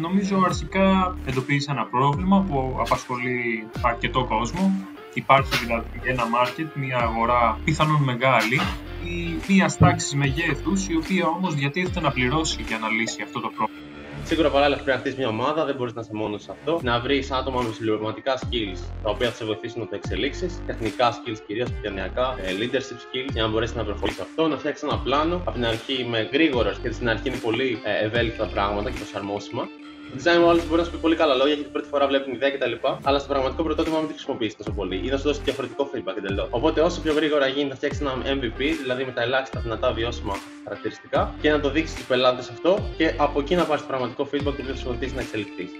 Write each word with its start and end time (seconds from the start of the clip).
Νομίζω 0.00 0.40
αρχικά 0.44 1.16
εντοπίζει 1.26 1.66
ένα 1.70 1.84
πρόβλημα 1.84 2.46
που 2.48 2.76
απασχολεί 2.80 3.66
αρκετό 3.82 4.24
κόσμο. 4.24 4.86
Υπάρχει 5.14 5.56
δηλαδή 5.64 6.00
ένα 6.02 6.22
market, 6.22 6.66
μια 6.74 6.98
αγορά 6.98 7.58
πιθανόν 7.64 8.02
μεγάλη 8.02 8.60
ή 9.04 9.52
μια 9.52 9.74
τάξη 9.78 10.16
μεγέθους, 10.16 10.88
η 10.88 10.96
οποία 10.96 11.26
όμως 11.26 11.54
διατίθεται 11.54 12.00
να 12.00 12.10
πληρώσει 12.10 12.62
για 12.68 12.78
να 12.78 12.88
λύσει 12.88 13.22
αυτό 13.22 13.40
το 13.40 13.48
πρόβλημα. 13.56 13.86
Σίγουρα 14.24 14.50
παράλληλα 14.50 14.76
πρέπει 14.76 14.90
να 14.90 14.98
χτίσει 14.98 15.16
μια 15.18 15.28
ομάδα, 15.28 15.64
δεν 15.64 15.74
μπορείς 15.74 15.94
να 15.94 16.00
είσαι 16.00 16.10
μόνος 16.12 16.42
σε 16.42 16.50
αυτό. 16.50 16.80
Να 16.82 17.00
βρεις 17.00 17.30
άτομα 17.30 17.62
με 17.62 17.72
συμπληρωματικά 17.72 18.38
skills 18.38 18.78
τα 19.02 19.10
οποία 19.10 19.28
θα 19.30 19.34
σε 19.36 19.44
βοηθήσουν 19.44 19.80
να 19.80 19.86
το 19.86 19.94
εξελίξεις. 19.94 20.60
Τεχνικά 20.66 21.12
skills 21.12 21.38
κυρίως, 21.46 21.68
επικοινωνιακά, 21.68 22.36
ε, 22.38 22.52
leadership 22.58 22.98
skills 23.04 23.30
για 23.32 23.42
να 23.42 23.48
μπορέσεις 23.48 23.76
να 23.76 23.84
προχωρήσεις 23.84 24.20
αυτό. 24.20 24.48
Να 24.48 24.56
φτιάξεις 24.56 24.82
ένα 24.82 24.98
πλάνο 24.98 25.34
από 25.34 25.50
την 25.50 25.66
αρχή 25.66 26.06
με 26.10 26.28
γρήγορα 26.32 26.70
γιατί 26.70 26.94
στην 26.94 27.08
αρχή 27.08 27.28
είναι 27.28 27.36
πολύ 27.36 27.80
ε, 27.84 28.04
ευέλικτα 28.04 28.46
πράγματα 28.46 28.90
και 28.90 28.96
προσαρμόσιμα 28.96 29.68
design 30.16 30.40
ο 30.44 30.48
άλλο 30.50 30.62
μπορεί 30.66 30.80
να 30.80 30.84
σου 30.84 30.90
πει 30.90 30.96
πολύ 30.96 31.16
καλά 31.16 31.34
λόγια 31.34 31.54
γιατί 31.54 31.62
την 31.62 31.72
πρώτη 31.72 31.88
φορά 31.88 32.06
βλέπει 32.06 32.24
την 32.24 32.34
ιδέα 32.34 32.50
κτλ. 32.50 32.72
Αλλά 33.02 33.18
στο 33.18 33.28
πραγματικό 33.28 33.62
πρωτότυπο 33.62 33.96
μην 33.98 34.06
τη 34.06 34.12
χρησιμοποιήσεις 34.12 34.56
τόσο 34.56 34.70
πολύ 34.70 34.96
ή 35.04 35.08
να 35.08 35.16
σου 35.16 35.22
δώσει 35.22 35.40
διαφορετικό 35.44 35.90
feedback 35.94 36.16
εντελώ. 36.16 36.46
Οπότε 36.50 36.80
όσο 36.80 37.00
πιο 37.00 37.12
γρήγορα 37.12 37.46
γίνει, 37.46 37.68
θα 37.68 37.74
φτιάξεις 37.74 38.00
ένα 38.00 38.12
MVP, 38.12 38.58
δηλαδή 38.82 39.04
με 39.04 39.12
τα 39.12 39.22
ελάχιστα 39.22 39.60
δυνατά 39.60 39.92
βιώσιμα 39.92 40.34
χαρακτηριστικά 40.64 41.34
και 41.40 41.50
να 41.50 41.60
το 41.60 41.70
δείξεις 41.70 41.94
στους 41.94 42.06
πελάτες 42.06 42.48
αυτό 42.48 42.78
και 42.96 43.14
από 43.16 43.40
εκεί 43.40 43.54
να 43.54 43.64
πάρεις 43.64 43.82
το 43.82 43.88
πραγματικό 43.88 44.28
feedback 44.32 44.42
το 44.42 44.62
οποίο 44.62 44.64
θα 44.64 44.76
σου 44.76 44.86
βοηθήσει 44.86 45.14
να 45.14 45.20
εξελιχθείς. 45.20 45.70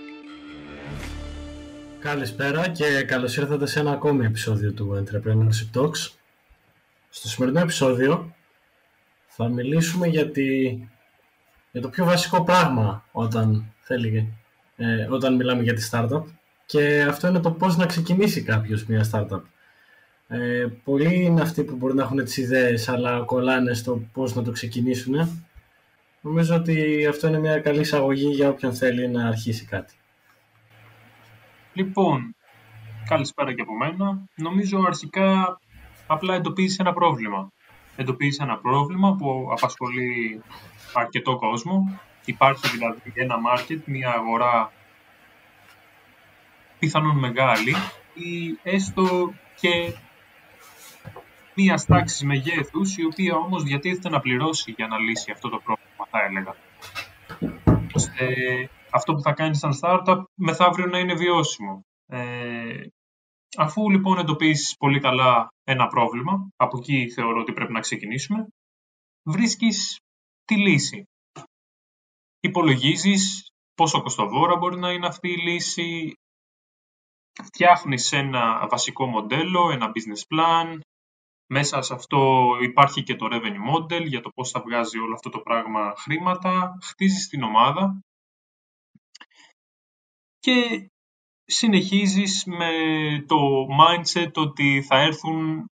Καλησπέρα 1.99 2.69
και 2.69 3.03
καλώς 3.03 3.37
ήρθατε 3.37 3.67
σε 3.67 3.81
ένα 3.81 3.91
ακόμη 3.91 4.25
επεισόδιο 4.27 4.73
του 4.73 5.05
Entrepreneurship 5.05 5.81
Talks. 5.81 6.11
Στο 7.09 7.29
σημερινό 7.29 7.61
επεισόδιο 7.61 8.35
θα 9.29 9.49
μιλήσουμε 9.49 10.07
για, 10.07 10.31
για 11.71 11.81
το 11.81 11.89
πιο 11.89 12.05
βασικό 12.05 12.45
πράγμα 12.45 13.05
όταν 13.13 13.73
θέλει 13.89 14.33
ε, 14.77 15.07
όταν 15.11 15.35
μιλάμε 15.35 15.63
για 15.63 15.75
τη 15.75 15.89
startup 15.91 16.23
και 16.67 17.03
αυτό 17.09 17.29
είναι 17.29 17.41
το 17.41 17.51
πώς 17.51 17.77
να 17.77 17.87
ξεκινήσει 17.87 18.43
κάποιος 18.43 18.85
μια 18.85 19.11
startup. 19.13 19.41
Ε, 20.29 20.67
πολλοί 20.85 21.23
είναι 21.23 21.41
αυτοί 21.41 21.63
που 21.65 21.77
μπορεί 21.77 21.95
να 21.95 22.03
έχουν 22.03 22.25
τις 22.25 22.37
ιδέες 22.37 22.89
αλλά 22.89 23.21
κολλάνε 23.21 23.75
στο 23.75 24.03
πώς 24.13 24.35
να 24.35 24.43
το 24.43 24.51
ξεκινήσουν. 24.51 25.45
Νομίζω 26.21 26.55
ότι 26.55 27.07
αυτό 27.07 27.29
είναι 27.29 27.39
μια 27.39 27.59
καλή 27.59 27.81
εισαγωγή 27.81 28.29
για 28.29 28.49
όποιον 28.49 28.75
θέλει 28.75 29.09
να 29.09 29.27
αρχίσει 29.27 29.65
κάτι. 29.65 29.95
Λοιπόν, 31.73 32.35
καλησπέρα 33.09 33.55
και 33.55 33.63
από 33.63 33.77
μένα. 33.77 34.19
Νομίζω 34.35 34.83
αρχικά 34.87 35.61
απλά 36.07 36.35
εντοπίζει 36.35 36.77
ένα 36.79 36.93
πρόβλημα. 36.93 37.53
Εντοπίζει 37.97 38.39
ένα 38.41 38.59
πρόβλημα 38.59 39.17
που 39.17 39.49
απασχολεί 39.53 40.41
αρκετό 40.95 41.37
κόσμο 41.37 42.01
Υπάρχει 42.29 42.69
δηλαδή 42.69 43.13
ένα 43.15 43.37
market, 43.49 43.79
μια 43.85 44.11
αγορά 44.11 44.73
πιθανόν 46.79 47.19
μεγάλη 47.19 47.75
ή 48.15 48.59
έστω 48.63 49.33
και 49.61 49.95
μια 51.55 51.85
τάξης 51.87 52.23
μεγέθους, 52.23 52.97
η 52.97 53.05
οποία 53.05 53.37
όμως 53.37 53.63
διατίθεται 53.63 54.09
να 54.09 54.21
πληρώσει 54.21 54.75
για 54.77 54.87
να 54.87 54.99
λύσει 54.99 55.31
αυτό 55.31 55.49
το 55.49 55.61
πρόβλημα, 55.65 56.07
θα 56.11 56.25
έλεγα. 56.25 56.55
Ώστε 57.93 58.25
αυτό 58.91 59.15
που 59.15 59.21
θα 59.21 59.33
κάνει 59.33 59.57
σαν 59.57 59.73
startup 59.81 60.23
μεθαύριο 60.35 60.87
να 60.87 60.99
είναι 60.99 61.15
βιώσιμο. 61.15 61.85
Ε, 62.07 62.87
αφού 63.57 63.91
λοιπόν 63.91 64.19
εντοπίσεις 64.19 64.77
πολύ 64.77 65.01
καλά 65.01 65.49
ένα 65.65 65.87
πρόβλημα, 65.87 66.49
από 66.57 66.79
εκεί 66.79 67.11
θεωρώ 67.11 67.41
ότι 67.41 67.53
πρέπει 67.53 67.73
να 67.73 67.81
ξεκινήσουμε, 67.81 68.47
βρίσκεις 69.23 70.01
τη 70.45 70.57
λύση 70.57 71.09
υπολογίζεις 72.49 73.51
πόσο 73.75 74.03
κοστοβόρα 74.03 74.57
μπορεί 74.57 74.79
να 74.79 74.93
είναι 74.93 75.07
αυτή 75.07 75.29
η 75.29 75.37
λύση, 75.37 76.13
φτιάχνεις 77.43 78.13
ένα 78.13 78.67
βασικό 78.71 79.07
μοντέλο, 79.07 79.71
ένα 79.71 79.93
business 79.95 80.37
plan, 80.37 80.79
μέσα 81.51 81.83
σε 81.83 81.95
αυτό 81.95 82.51
υπάρχει 82.63 83.03
και 83.03 83.17
το 83.17 83.27
revenue 83.31 83.75
model 83.75 84.07
για 84.07 84.21
το 84.21 84.31
πώς 84.31 84.51
θα 84.51 84.61
βγάζει 84.61 84.99
όλο 84.99 85.15
αυτό 85.15 85.31
το 85.31 85.39
πράγμα 85.41 85.95
χρήματα, 85.97 86.79
χτίζεις 86.83 87.29
την 87.29 87.43
ομάδα 87.43 88.01
και 90.39 90.91
συνεχίζεις 91.45 92.45
με 92.47 92.73
το 93.27 93.67
mindset 93.81 94.33
ότι 94.35 94.83
θα 94.83 94.99
έρθουν 94.99 95.67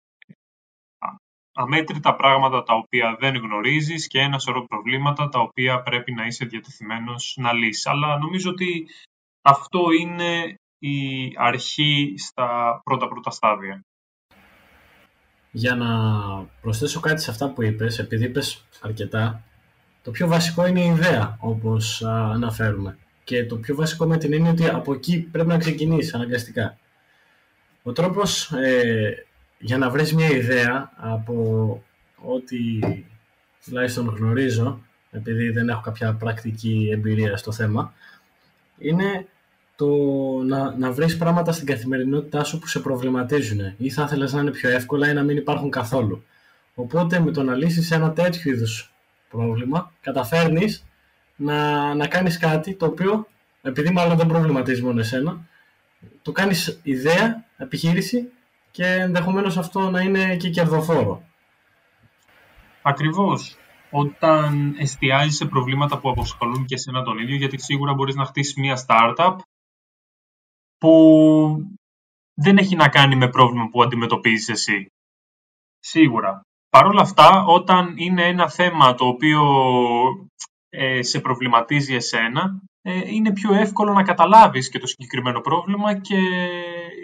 αμέτρητα 1.53 2.15
πράγματα 2.15 2.63
τα 2.63 2.73
οποία 2.73 3.17
δεν 3.19 3.35
γνωρίζεις 3.35 4.07
και 4.07 4.19
ένα 4.19 4.39
σωρό 4.39 4.65
προβλήματα 4.67 5.29
τα 5.29 5.39
οποία 5.39 5.81
πρέπει 5.81 6.11
να 6.13 6.25
είσαι 6.25 6.45
διατεθειμένος 6.45 7.35
να 7.39 7.53
λύσεις. 7.53 7.85
Αλλά 7.85 8.17
νομίζω 8.17 8.49
ότι 8.49 8.87
αυτό 9.41 9.79
είναι 9.99 10.55
η 10.79 11.31
αρχή 11.35 12.13
στα 12.17 12.81
πρώτα 12.83 13.07
πρώτα 13.07 13.31
στάδια. 13.31 13.85
Για 15.51 15.75
να 15.75 15.89
προσθέσω 16.61 16.99
κάτι 16.99 17.21
σε 17.21 17.31
αυτά 17.31 17.49
που 17.49 17.63
είπες, 17.63 17.99
επειδή 17.99 18.25
είπες 18.25 18.65
αρκετά, 18.81 19.43
το 20.03 20.11
πιο 20.11 20.27
βασικό 20.27 20.65
είναι 20.65 20.81
η 20.81 20.87
ιδέα, 20.87 21.37
όπως 21.39 22.03
αναφέρουμε. 22.03 22.97
Και 23.23 23.45
το 23.45 23.57
πιο 23.57 23.75
βασικό 23.75 24.05
με 24.05 24.17
την 24.17 24.33
έννοια 24.33 24.51
ότι 24.51 24.67
από 24.69 24.93
εκεί 24.93 25.19
πρέπει 25.19 25.47
να 25.47 25.57
ξεκινήσεις 25.57 26.13
αναγκαστικά. 26.13 26.77
Ο 27.83 27.91
τρόπος 27.91 28.51
ε, 28.51 29.25
για 29.63 29.77
να 29.77 29.89
βρεις 29.89 30.13
μια 30.13 30.29
ιδέα 30.29 30.91
από 30.95 31.83
ό,τι 32.15 32.57
τουλάχιστον 33.65 34.15
γνωρίζω, 34.17 34.81
επειδή 35.11 35.49
δεν 35.49 35.69
έχω 35.69 35.81
κάποια 35.81 36.13
πρακτική 36.13 36.89
εμπειρία 36.93 37.37
στο 37.37 37.51
θέμα, 37.51 37.93
είναι 38.77 39.27
το 39.75 39.87
να, 40.45 40.77
να 40.77 40.91
βρεις 40.91 41.17
πράγματα 41.17 41.51
στην 41.51 41.65
καθημερινότητά 41.65 42.43
σου 42.43 42.59
που 42.59 42.67
σε 42.67 42.79
προβληματίζουν 42.79 43.73
ή 43.77 43.89
θα 43.89 44.03
ήθελες 44.03 44.33
να 44.33 44.41
είναι 44.41 44.51
πιο 44.51 44.69
εύκολα 44.69 45.09
ή 45.09 45.13
να 45.13 45.23
μην 45.23 45.37
υπάρχουν 45.37 45.69
καθόλου. 45.69 46.23
Οπότε 46.75 47.19
με 47.19 47.31
το 47.31 47.43
να 47.43 47.55
λύσεις 47.55 47.91
ένα 47.91 48.11
τέτοιο 48.11 48.51
είδους 48.51 48.93
πρόβλημα, 49.29 49.91
καταφέρνεις 50.01 50.85
να, 51.35 51.93
να 51.93 52.07
κάνεις 52.07 52.37
κάτι 52.37 52.73
το 52.73 52.85
οποίο, 52.85 53.27
επειδή 53.61 53.91
μάλλον 53.91 54.17
δεν 54.17 54.27
προβληματίζει 54.27 54.81
μόνο 54.81 54.99
εσένα, 54.99 55.47
το 56.21 56.31
κάνεις 56.31 56.79
ιδέα, 56.83 57.45
επιχείρηση 57.57 58.31
και 58.73 58.85
ενδεχομένως 58.85 59.57
αυτό 59.57 59.89
να 59.89 60.01
είναι 60.01 60.37
και 60.37 60.49
κερδοφόρο. 60.49 61.23
Ακριβώς. 62.81 63.57
Όταν 63.89 64.75
εστιάζεις 64.77 65.35
σε 65.35 65.45
προβλήματα 65.45 65.99
που 65.99 66.09
αποσχολούν 66.09 66.65
και 66.65 66.73
εσένα 66.75 67.03
τον 67.03 67.17
ίδιο, 67.17 67.35
γιατί 67.35 67.61
σίγουρα 67.61 67.93
μπορείς 67.93 68.15
να 68.15 68.25
χτίσεις 68.25 68.55
μια 68.55 68.85
startup 68.87 69.35
που 70.77 70.93
δεν 72.33 72.57
έχει 72.57 72.75
να 72.75 72.89
κάνει 72.89 73.15
με 73.15 73.29
πρόβλημα 73.29 73.69
που 73.69 73.83
αντιμετωπίζεις 73.83 74.49
εσύ. 74.49 74.85
Σίγουρα. 75.79 76.41
Παρ' 76.69 76.85
όλα 76.85 77.01
αυτά, 77.01 77.43
όταν 77.45 77.93
είναι 77.97 78.27
ένα 78.27 78.49
θέμα 78.49 78.95
το 78.95 79.07
οποίο 79.07 79.41
ε, 80.69 81.01
σε 81.01 81.19
προβληματίζει 81.19 81.95
εσένα, 81.95 82.61
ε, 82.81 83.01
είναι 83.05 83.33
πιο 83.33 83.53
εύκολο 83.53 83.93
να 83.93 84.03
καταλάβεις 84.03 84.69
και 84.69 84.79
το 84.79 84.87
συγκεκριμένο 84.87 85.41
πρόβλημα 85.41 85.99
και 85.99 86.19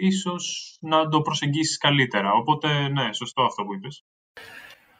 ίσως 0.00 0.76
να 0.80 1.08
το 1.08 1.20
προσεγγίσεις 1.20 1.78
καλύτερα. 1.78 2.32
Οπότε, 2.32 2.88
ναι, 2.88 3.12
σωστό 3.12 3.42
αυτό 3.42 3.62
που 3.62 3.74
είπες. 3.74 4.04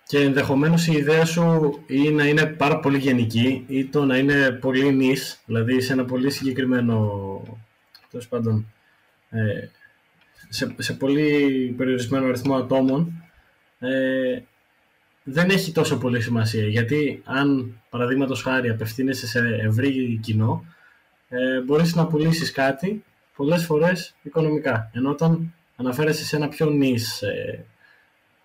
Και 0.06 0.18
ενδεχομένως 0.18 0.86
η 0.86 0.92
ιδέα 0.92 1.24
σου 1.24 1.78
ή 1.86 2.10
να 2.10 2.26
είναι 2.26 2.46
πάρα 2.46 2.80
πολύ 2.80 2.98
γενική 2.98 3.64
ή 3.68 3.84
το 3.84 4.04
να 4.04 4.16
είναι 4.16 4.50
πολύ 4.50 4.92
νης, 4.92 5.42
δηλαδή 5.46 5.80
σε 5.80 5.92
ένα 5.92 6.04
πολύ 6.04 6.30
συγκεκριμένο, 6.30 7.42
τέλος 8.10 8.28
πάντων, 8.28 8.72
ε, 9.30 9.68
σε, 10.48 10.74
σε 10.78 10.94
πολύ 10.94 11.74
περιορισμένο 11.76 12.26
αριθμό 12.26 12.54
ατόμων, 12.54 13.22
ε, 13.78 14.40
δεν 15.22 15.50
έχει 15.50 15.72
τόσο 15.72 15.98
πολύ 15.98 16.20
σημασία. 16.20 16.66
Γιατί 16.66 17.22
αν, 17.24 17.80
παραδείγματος 17.90 18.42
χάρη, 18.42 18.68
απευθύνεσαι 18.68 19.26
σε 19.26 19.38
ευρύ 19.62 20.18
κοινό, 20.22 20.64
ε, 21.28 21.60
μπορείς 21.60 21.94
να 21.94 22.06
πουλήσεις 22.06 22.52
κάτι 22.52 23.04
πολλές 23.40 23.64
φορές 23.64 24.14
οικονομικά. 24.22 24.90
Ενώ 24.94 25.10
όταν 25.10 25.54
αναφέρεσαι 25.76 26.24
σε 26.24 26.36
ένα 26.36 26.48
πιο 26.48 26.70
νης, 26.70 27.22
ε, 27.22 27.66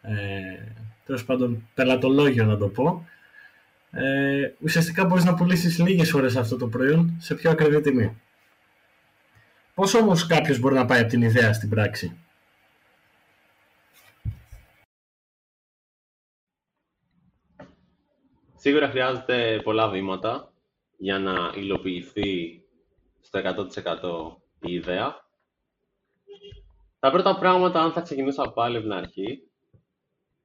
ε, 0.02 1.16
πάντων 1.26 1.68
πελατολόγιο 1.74 2.46
να 2.46 2.58
το 2.58 2.68
πω, 2.68 3.08
ε, 3.92 4.52
ουσιαστικά 4.60 5.06
μπορείς 5.06 5.24
να 5.24 5.34
πουλήσεις 5.34 5.80
λίγες 5.80 6.14
ώρες 6.14 6.36
αυτό 6.36 6.58
το 6.58 6.68
προϊόν 6.68 7.16
σε 7.20 7.36
πιο 7.36 7.52
ακριβή 7.52 7.82
τιμή. 7.82 8.22
Πώς 9.74 9.94
όμως 9.94 10.28
κάποιος 10.28 10.60
μπορεί 10.60 10.76
να 10.76 10.86
πάει 10.86 11.00
από 11.00 11.10
την 11.10 11.22
ιδέα 11.22 11.54
στην 11.54 11.70
πράξη; 11.70 12.18
Σίγουρα 18.56 18.90
χρειάζεται 18.90 19.62
πολλά 19.64 19.90
βήματα 19.90 20.52
για 20.98 21.20
να 21.20 21.54
υλοποιηθεί 21.56 22.62
στο 23.22 23.40
100% 23.40 24.45
η 24.68 24.74
ιδέα. 24.74 25.24
Τα 27.00 27.12
πρώτα 27.12 27.38
πράγματα, 27.38 27.82
αν 27.82 27.92
θα 27.92 28.02
ξεκινούσα 28.02 28.52
πάλι 28.52 28.76
από 28.76 28.86
την 28.86 28.96
αρχή, 28.96 29.50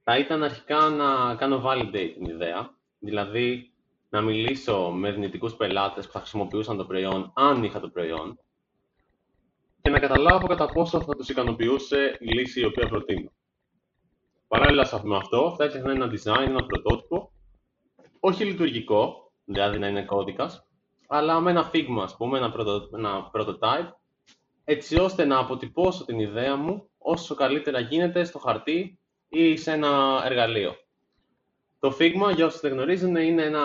θα 0.02 0.18
ήταν 0.18 0.42
αρχικά 0.42 0.88
να 0.88 1.34
κάνω 1.34 1.62
validate 1.64 2.12
την 2.14 2.24
ιδέα. 2.24 2.74
Δηλαδή, 2.98 3.72
να 4.08 4.20
μιλήσω 4.20 4.90
με 4.90 5.12
δυνητικούς 5.12 5.54
πελάτες 5.54 6.06
που 6.06 6.12
θα 6.12 6.18
χρησιμοποιούσαν 6.18 6.76
το 6.76 6.84
προϊόν, 6.84 7.32
αν 7.34 7.64
είχα 7.64 7.80
το 7.80 7.88
προϊόν, 7.88 8.38
και 9.82 9.90
να 9.90 9.98
καταλάβω 9.98 10.46
κατά 10.46 10.66
πόσο 10.66 11.00
θα 11.00 11.16
τους 11.16 11.28
ικανοποιούσε 11.28 12.16
η 12.20 12.32
λύση 12.32 12.60
η 12.60 12.64
οποία 12.64 12.88
προτείνω. 12.88 13.32
Παράλληλα 14.48 15.00
με 15.02 15.16
αυτό, 15.16 15.54
θα 15.56 15.64
έφτιαχνα 15.64 15.92
ένα 15.92 16.10
design, 16.12 16.46
ένα 16.46 16.66
πρωτότυπο, 16.66 17.32
όχι 18.20 18.44
λειτουργικό, 18.44 19.32
δηλαδή 19.44 19.78
να 19.78 19.88
είναι 19.88 20.04
κώδικας, 20.04 20.66
αλλά 21.08 21.40
με 21.40 21.50
ένα 21.50 21.70
Figma, 21.72 22.02
ας 22.02 22.16
πούμε, 22.16 22.38
ένα, 22.38 22.52
ένα 22.94 23.30
prototype, 23.34 23.90
έτσι 24.70 24.98
ώστε 24.98 25.24
να 25.24 25.38
αποτυπώσω 25.38 26.04
την 26.04 26.18
ιδέα 26.18 26.56
μου 26.56 26.88
όσο 26.98 27.34
καλύτερα 27.34 27.80
γίνεται 27.80 28.24
στο 28.24 28.38
χαρτί 28.38 28.98
ή 29.28 29.56
σε 29.56 29.72
ένα 29.72 30.22
εργαλείο. 30.24 30.76
Το 31.78 31.96
Figma, 31.98 32.34
για 32.34 32.46
όσους 32.46 32.60
δεν 32.60 32.72
γνωρίζουν, 32.72 33.16
είναι 33.16 33.42
ένα 33.42 33.64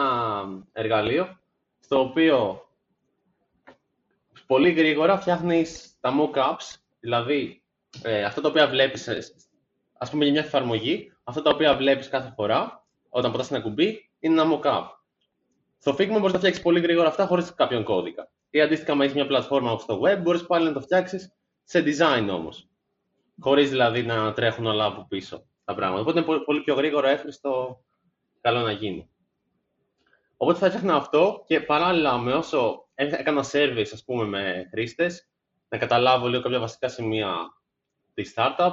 εργαλείο 0.71 1.39
στο 1.79 1.99
οποίο 1.99 2.61
πολύ 4.47 4.71
γρήγορα 4.71 5.17
φτιάχνεις 5.17 5.97
τα 5.99 6.13
mock-ups, 6.19 6.75
δηλαδή 6.99 7.63
ε, 8.03 8.23
αυτά 8.23 8.41
τα 8.41 8.49
οποία 8.49 8.67
βλέπεις, 8.67 9.07
ε, 9.07 9.23
ας 9.97 10.09
πούμε 10.09 10.23
για 10.23 10.33
μια 10.33 10.43
εφαρμογή, 10.43 11.11
αυτά 11.23 11.41
τα 11.41 11.49
οποία 11.49 11.75
βλέπεις 11.75 12.09
κάθε 12.09 12.33
φορά 12.35 12.85
όταν 13.09 13.31
πατάς 13.31 13.51
ένα 13.51 13.61
κουμπί, 13.61 14.09
είναι 14.19 14.41
ένα 14.41 14.59
mock-up. 14.59 14.83
Στο 15.77 15.91
Figma 15.91 16.17
μπορείς 16.19 16.33
να 16.33 16.37
φτιάξεις 16.37 16.61
πολύ 16.61 16.79
γρήγορα 16.79 17.07
αυτά 17.07 17.25
χωρίς 17.25 17.53
κάποιον 17.53 17.83
κώδικα. 17.83 18.29
Ή 18.55 18.61
αντίστοιχα, 18.61 18.91
αν 18.91 19.01
έχεις 19.01 19.13
μια 19.13 19.25
πλατφόρμα 19.27 19.77
στο 19.77 20.01
web, 20.01 20.21
μπορείς 20.21 20.45
πάλι 20.45 20.65
να 20.65 20.73
το 20.73 20.81
φτιάξεις 20.81 21.33
σε 21.63 21.83
design 21.85 22.27
όμως. 22.31 22.69
Χωρίς 23.39 23.69
δηλαδή 23.69 24.03
να 24.03 24.33
τρέχουν 24.33 24.65
όλα 24.65 24.85
από 24.85 25.05
πίσω 25.07 25.45
τα 25.65 25.75
πράγματα. 25.75 26.01
Οπότε 26.01 26.19
είναι 26.19 26.43
πολύ 26.45 26.61
πιο 26.61 26.73
γρήγορα, 26.73 27.09
εύχριστο, 27.09 27.83
καλό 28.41 28.59
να 28.59 28.71
γίνει. 28.71 29.09
Οπότε 30.37 30.57
θα 30.57 30.65
έφτιαχνα 30.65 30.95
αυτό 30.95 31.43
και 31.47 31.61
παράλληλα 31.61 32.17
με 32.17 32.33
όσο 32.33 32.87
έκανα 32.95 33.45
service 33.51 33.89
ας 33.93 34.03
πούμε, 34.03 34.25
με 34.25 34.67
χρήστες, 34.71 35.29
να 35.69 35.77
καταλάβω 35.77 36.27
λίγο 36.27 36.41
κάποια 36.41 36.59
βασικά 36.59 36.87
σημεία 36.87 37.35
της 38.13 38.33
startup 38.35 38.71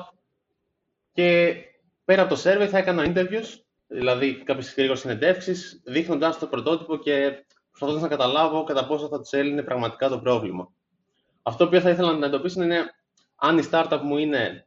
και 1.12 1.56
πέρα 2.04 2.22
από 2.22 2.34
το 2.34 2.40
survey 2.44 2.66
θα 2.66 2.78
έκανα 2.78 3.12
interviews, 3.14 3.60
δηλαδή 3.86 4.42
κάποιες 4.42 4.74
γρήγορες 4.74 5.00
συνεντεύξεις, 5.00 5.82
δείχνοντας 5.84 6.38
το 6.38 6.46
πρωτότυπο 6.46 6.96
και 6.96 7.44
προσπαθώντας 7.72 8.02
να 8.02 8.08
καταλάβω 8.16 8.64
κατά 8.64 8.86
πόσο 8.86 9.08
θα 9.08 9.20
τους 9.20 9.30
έλυνε 9.30 9.62
πραγματικά 9.62 10.08
το 10.08 10.18
πρόβλημα. 10.18 10.72
Αυτό 11.42 11.68
που 11.68 11.80
θα 11.80 11.90
ήθελα 11.90 12.12
να 12.12 12.26
εντοπίσω 12.26 12.62
είναι 12.62 12.90
αν 13.36 13.58
η 13.58 13.68
startup 13.70 14.00
μου 14.02 14.18
είναι 14.18 14.66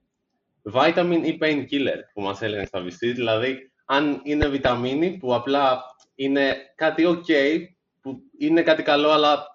vitamin 0.74 1.22
ή 1.24 1.38
painkiller, 1.42 2.00
που 2.14 2.22
μας 2.22 2.42
έλεγαν 2.42 2.66
στα 2.66 2.84
VC, 2.84 2.98
δηλαδή 3.00 3.72
αν 3.86 4.22
είναι 4.24 4.48
βιταμίνη 4.48 5.18
που 5.18 5.36
απλά 5.36 5.84
είναι 6.16 6.56
κάτι 6.76 7.04
ok, 7.08 7.60
που 8.02 8.22
είναι 8.38 8.62
κάτι 8.62 8.84
καλό, 8.84 9.10
αλλά 9.10 9.46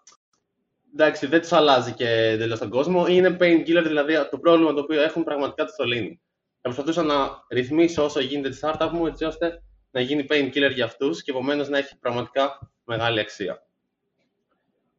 εντάξει, 0.92 1.26
δεν 1.26 1.40
τους 1.40 1.52
αλλάζει 1.52 1.92
και 1.92 2.08
εντελώς 2.08 2.58
τον 2.58 2.70
κόσμο, 2.70 3.04
ή 3.08 3.12
είναι 3.14 3.36
painkiller, 3.40 3.82
δηλαδή 3.86 4.14
το 4.30 4.38
πρόβλημα 4.38 4.72
το 4.72 4.80
οποίο 4.80 5.02
έχουν 5.02 5.24
πραγματικά 5.24 5.64
το 5.76 5.84
λύνει. 5.84 6.20
Θα 6.60 6.60
προσπαθούσα 6.60 7.02
να 7.02 7.30
ρυθμίσω 7.50 8.04
όσο 8.04 8.20
γίνεται 8.20 8.48
τη 8.48 8.58
startup 8.62 8.88
μου, 8.92 9.06
έτσι 9.06 9.24
ώστε 9.24 9.62
να 9.90 10.00
γίνει 10.00 10.26
painkiller 10.30 10.70
για 10.74 10.84
αυτούς 10.84 11.22
και 11.22 11.30
επομένως 11.30 11.68
να 11.68 11.78
έχει 11.78 11.98
πραγματικά 11.98 12.72
μεγάλη 12.90 13.20
αξία. 13.20 13.62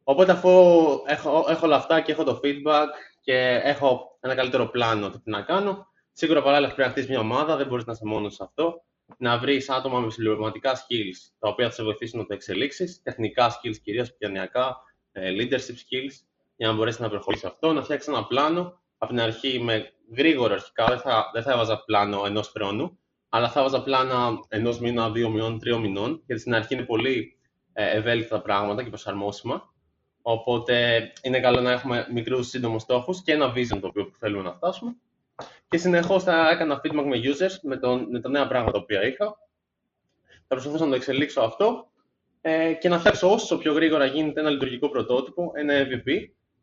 Οπότε 0.04 0.32
αφού 0.32 0.50
έχω, 1.06 1.46
έχω 1.48 1.66
όλα 1.66 1.76
αυτά 1.76 2.00
και 2.00 2.12
έχω 2.12 2.24
το 2.24 2.40
feedback 2.44 2.88
και 3.20 3.60
έχω 3.64 4.18
ένα 4.20 4.34
καλύτερο 4.34 4.66
πλάνο 4.66 5.10
το 5.10 5.20
τι 5.20 5.30
να 5.30 5.42
κάνω, 5.42 5.86
σίγουρα 6.12 6.42
παράλληλα 6.42 6.66
πρέπει 6.66 6.82
να 6.82 6.90
χτίσεις 6.90 7.08
μια 7.08 7.18
ομάδα, 7.18 7.56
δεν 7.56 7.66
μπορείς 7.66 7.84
να 7.84 7.92
είσαι 7.92 8.04
μόνος 8.04 8.34
σε 8.34 8.42
αυτό 8.44 8.82
να 9.18 9.38
βρεις 9.38 9.70
άτομα 9.70 10.00
με 10.00 10.10
συμπληρωματικά 10.10 10.76
skills, 10.76 11.32
τα 11.38 11.48
οποία 11.48 11.66
θα 11.68 11.72
σε 11.72 11.82
βοηθήσουν 11.82 12.18
να 12.18 12.26
το 12.26 12.34
εξελίξεις, 12.34 13.02
τεχνικά 13.02 13.50
skills 13.50 13.76
κυρίως, 13.82 14.08
επικοινωνιακά, 14.08 14.76
ε, 15.12 15.30
leadership 15.30 15.76
skills, 15.84 16.14
για 16.56 16.66
να 16.68 16.72
μπορέσεις 16.72 17.00
να 17.00 17.08
προχωρήσεις 17.08 17.44
αυτό, 17.44 17.72
να 17.72 17.82
φτιάξεις 17.82 18.08
ένα 18.08 18.26
πλάνο 18.26 18.80
από 18.98 19.12
την 19.12 19.22
αρχή 19.22 19.60
με 19.60 19.92
γρήγορο 20.16 20.54
αρχικά, 20.54 20.86
δεν 20.86 20.98
θα, 20.98 21.30
δεν 21.32 21.42
θα 21.42 21.52
έβαζα 21.52 21.84
πλάνο 21.84 22.22
ενός 22.26 22.48
χρόνου, 22.48 22.98
αλλά 23.28 23.50
θα 23.50 23.60
έβαζα 23.60 23.82
πλάνα 23.82 24.38
ενός 24.48 24.80
μήνα, 24.80 25.10
δύο 25.10 25.30
μηνών, 25.30 25.58
τριών 25.58 25.80
μηνών, 25.80 26.22
γιατί 26.26 26.40
στην 26.40 26.54
αρχή 26.54 26.74
είναι 26.74 26.84
πολύ 26.84 27.36
ε, 27.41 27.41
ευέλικτα 27.72 28.36
τα 28.36 28.42
πράγματα 28.42 28.82
και 28.82 28.88
προσαρμόσιμα. 28.88 29.72
Οπότε 30.22 31.06
είναι 31.22 31.40
καλό 31.40 31.60
να 31.60 31.72
έχουμε 31.72 32.06
μικρούς 32.12 32.48
σύντομους 32.48 32.82
στόχους 32.82 33.22
και 33.22 33.32
ένα 33.32 33.52
vision 33.52 33.78
το 33.80 33.86
οποίο 33.86 34.12
θέλουμε 34.18 34.42
να 34.42 34.52
φτάσουμε 34.52 34.96
και 35.72 35.78
συνεχώς 35.78 36.22
θα 36.22 36.48
έκανα 36.50 36.80
feedback 36.84 37.04
με 37.04 37.20
users 37.22 37.58
με, 37.62 37.76
τον, 37.76 38.06
με 38.10 38.20
τα 38.20 38.28
νέα 38.28 38.46
πράγματα 38.46 38.72
τα 38.72 38.78
οποία 38.82 39.02
είχα. 39.02 39.24
Θα 40.24 40.54
προσπαθούσα 40.54 40.84
να 40.84 40.90
το 40.90 40.96
εξελίξω 40.96 41.40
αυτό 41.40 41.90
ε, 42.40 42.72
και 42.72 42.88
να 42.88 42.98
φτιάξω 42.98 43.32
όσο 43.32 43.58
πιο 43.58 43.72
γρήγορα 43.72 44.04
γίνεται 44.04 44.40
ένα 44.40 44.50
λειτουργικό 44.50 44.88
πρωτότυπο, 44.88 45.52
ένα 45.54 45.74
MVP. 45.74 46.10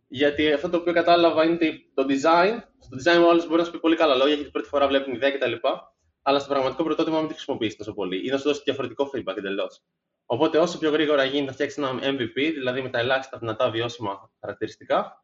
Γιατί 0.07 0.53
αυτό 0.53 0.69
το 0.69 0.77
οποίο 0.77 0.93
κατάλαβα 0.93 1.43
είναι 1.43 1.53
ότι 1.53 1.91
το 1.93 2.05
design, 2.09 2.57
στο 2.79 2.97
design 2.97 3.25
όλο 3.27 3.43
μπορεί 3.47 3.59
να 3.59 3.63
σου 3.63 3.71
πει 3.71 3.79
πολύ 3.79 3.95
καλά 3.95 4.15
λόγια, 4.15 4.33
γιατί 4.33 4.51
πρώτη 4.51 4.67
φορά 4.67 4.87
βλέπει 4.87 5.03
την 5.03 5.13
ιδέα 5.13 5.31
κτλ. 5.31 5.53
Αλλά 6.21 6.39
στο 6.39 6.49
πραγματικό 6.49 6.83
πρωτότυπο 6.83 7.17
μην 7.17 7.27
τη 7.27 7.33
χρησιμοποιήσει 7.33 7.77
τόσο 7.77 7.93
πολύ 7.93 8.27
ή 8.27 8.29
να 8.29 8.37
σου 8.37 8.47
δώσει 8.47 8.61
διαφορετικό 8.63 9.11
feedback 9.13 9.37
εντελώς. 9.37 9.81
Οπότε 10.31 10.57
όσο 10.57 10.77
πιο 10.77 10.89
γρήγορα 10.89 11.23
γίνει 11.23 11.45
να 11.45 11.51
φτιάξει 11.51 11.81
ένα 11.81 11.99
MVP, 12.01 12.33
δηλαδή 12.33 12.81
με 12.81 12.89
τα 12.89 12.99
ελάχιστα 12.99 13.37
δυνατά 13.37 13.69
βιώσιμα 13.69 14.31
χαρακτηριστικά, 14.39 15.23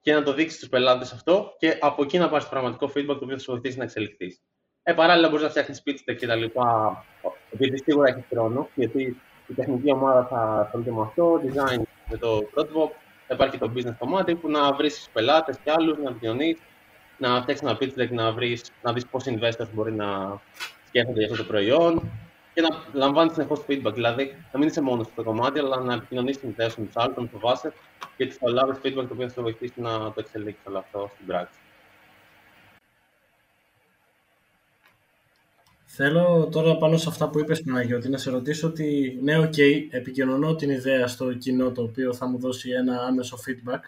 και 0.00 0.12
να 0.12 0.22
το 0.22 0.32
δείξει 0.32 0.56
στους 0.56 0.68
πελάτες 0.68 1.12
αυτό 1.12 1.54
και 1.58 1.78
από 1.80 2.02
εκεί 2.02 2.18
να 2.18 2.28
πάρεις 2.28 2.48
πραγματικό 2.48 2.86
feedback 2.86 3.06
το 3.06 3.20
οποίο 3.22 3.36
θα 3.36 3.38
σου 3.38 3.50
βοηθήσει 3.50 3.78
να 3.78 3.84
εξελιχθείς. 3.84 4.42
Ε, 4.82 4.92
παράλληλα, 4.92 5.28
μπορείς 5.28 5.42
να 5.42 5.50
φτιάχνεις 5.50 5.82
pitch 5.86 6.10
deck 6.10 6.16
και 6.16 6.26
τα 6.26 6.34
λοιπά, 6.34 7.04
επειδή 7.52 7.82
σίγουρα 7.84 8.08
έχεις 8.08 8.24
χρόνο, 8.28 8.68
γιατί 8.74 9.20
η 9.46 9.54
τεχνική 9.54 9.90
ομάδα 9.90 10.26
θα 10.26 10.60
ασχολείται 10.60 10.90
με 10.90 11.00
αυτό, 11.00 11.40
design 11.44 11.82
με 12.10 12.16
το 12.16 12.48
πρότυπο, 12.50 12.92
θα 13.26 13.34
υπάρχει 13.34 13.58
το 13.58 13.72
business 13.76 13.94
κομμάτι 13.98 14.34
που 14.34 14.50
να 14.50 14.72
βρεις 14.72 15.08
πελάτες 15.12 15.58
και 15.64 15.70
άλλους, 15.70 15.98
να 15.98 16.10
επικοινωνείς, 16.10 16.58
να 17.18 17.42
φτιάξεις 17.42 17.68
ένα 17.68 17.78
pitch 17.80 18.00
deck, 18.00 18.10
να, 18.10 18.32
βρεις, 18.32 18.70
να 18.82 18.92
δεις 18.92 19.06
πώς 19.06 19.24
investors 19.26 19.70
μπορεί 19.72 19.92
να 19.92 20.40
σκέφτονται 20.86 21.18
για 21.18 21.30
αυτό 21.30 21.42
το 21.42 21.48
προϊόν, 21.48 22.10
και 22.58 22.66
να 22.70 23.00
λαμβάνεις 23.04 23.32
συνεχώς 23.32 23.64
feedback. 23.68 23.92
Δηλαδή, 23.94 24.34
να 24.52 24.58
μην 24.58 24.68
είσαι 24.68 24.80
μόνος 24.80 25.06
στο 25.06 25.22
κομμάτι, 25.22 25.58
αλλά 25.58 25.80
να 25.80 25.94
επικοινωνείς 25.94 26.36
την 26.36 26.48
ιδέα 26.48 26.68
σου 26.68 26.80
με 26.80 26.86
τους 26.86 26.96
άλλους, 26.96 27.16
να 27.16 27.21
μη 27.21 27.26
φοβάσαι, 27.26 27.72
γιατί 28.16 28.34
θα 28.34 28.50
λάβεις 28.50 28.76
feedback 28.82 29.06
το 29.08 29.12
οποίο 29.12 29.26
θα 29.26 29.32
σε 29.32 29.40
βοηθήσει 29.40 29.80
να 29.80 29.98
το 29.98 30.14
εξελίξεις 30.16 30.66
όλο 30.66 30.78
αυτό 30.78 31.10
στην 31.14 31.26
πράξη. 31.26 31.58
Θέλω 35.84 36.48
τώρα 36.52 36.76
πάνω 36.76 36.96
σε 36.96 37.08
αυτά 37.08 37.28
που 37.28 37.38
είπες 37.38 37.62
Παναγιώτη 37.62 38.08
να 38.08 38.18
σε 38.18 38.30
ρωτήσω 38.30 38.66
ότι 38.68 39.18
ναι, 39.22 39.38
okay, 39.38 39.86
επικοινωνώ 39.90 40.54
την 40.54 40.70
ιδέα 40.70 41.06
στο 41.06 41.32
κοινό 41.32 41.70
το 41.70 41.82
οποίο 41.82 42.14
θα 42.14 42.26
μου 42.26 42.38
δώσει 42.38 42.70
ένα 42.70 43.02
άμεσο 43.02 43.38
feedback 43.46 43.80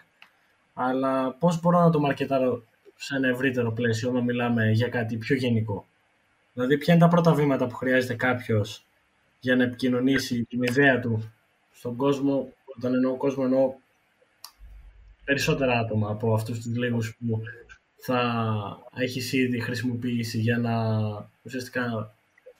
αλλά 0.73 1.33
πώς 1.39 1.59
μπορώ 1.59 1.79
να 1.79 1.89
το 1.89 1.99
μαρκετάρω 1.99 2.63
σε 2.95 3.15
ένα 3.15 3.27
ευρύτερο 3.27 3.71
πλαίσιο 3.71 4.09
όταν 4.09 4.23
μιλάμε 4.23 4.71
για 4.71 4.87
κάτι 4.87 5.17
πιο 5.17 5.35
γενικό; 5.35 5.87
Δηλαδή, 6.53 6.77
ποια 6.77 6.93
είναι 6.93 7.03
τα 7.03 7.09
πρώτα 7.09 7.33
βήματα 7.33 7.67
που 7.67 7.75
χρειάζεται 7.75 8.15
κάποιος 8.15 8.85
για 9.39 9.55
να 9.55 9.63
επικοινωνήσει 9.63 10.43
την 10.43 10.63
ιδέα 10.63 10.99
του 10.99 11.33
στον 11.71 11.95
κόσμο, 11.95 12.53
όταν 12.77 12.93
εννοώ 12.93 13.17
κόσμο, 13.17 13.43
εννοώ 13.45 13.73
περισσότερα 15.23 15.79
άτομα 15.79 16.09
από 16.09 16.33
αυτούς 16.33 16.61
τους 16.61 16.75
λίγους 16.77 17.15
που 17.15 17.41
θα 17.95 18.21
έχεις 18.95 19.33
ήδη 19.33 19.59
χρησιμοποιήσει 19.59 20.39
για 20.39 20.57
να 20.57 20.75
ουσιαστικά 21.43 22.13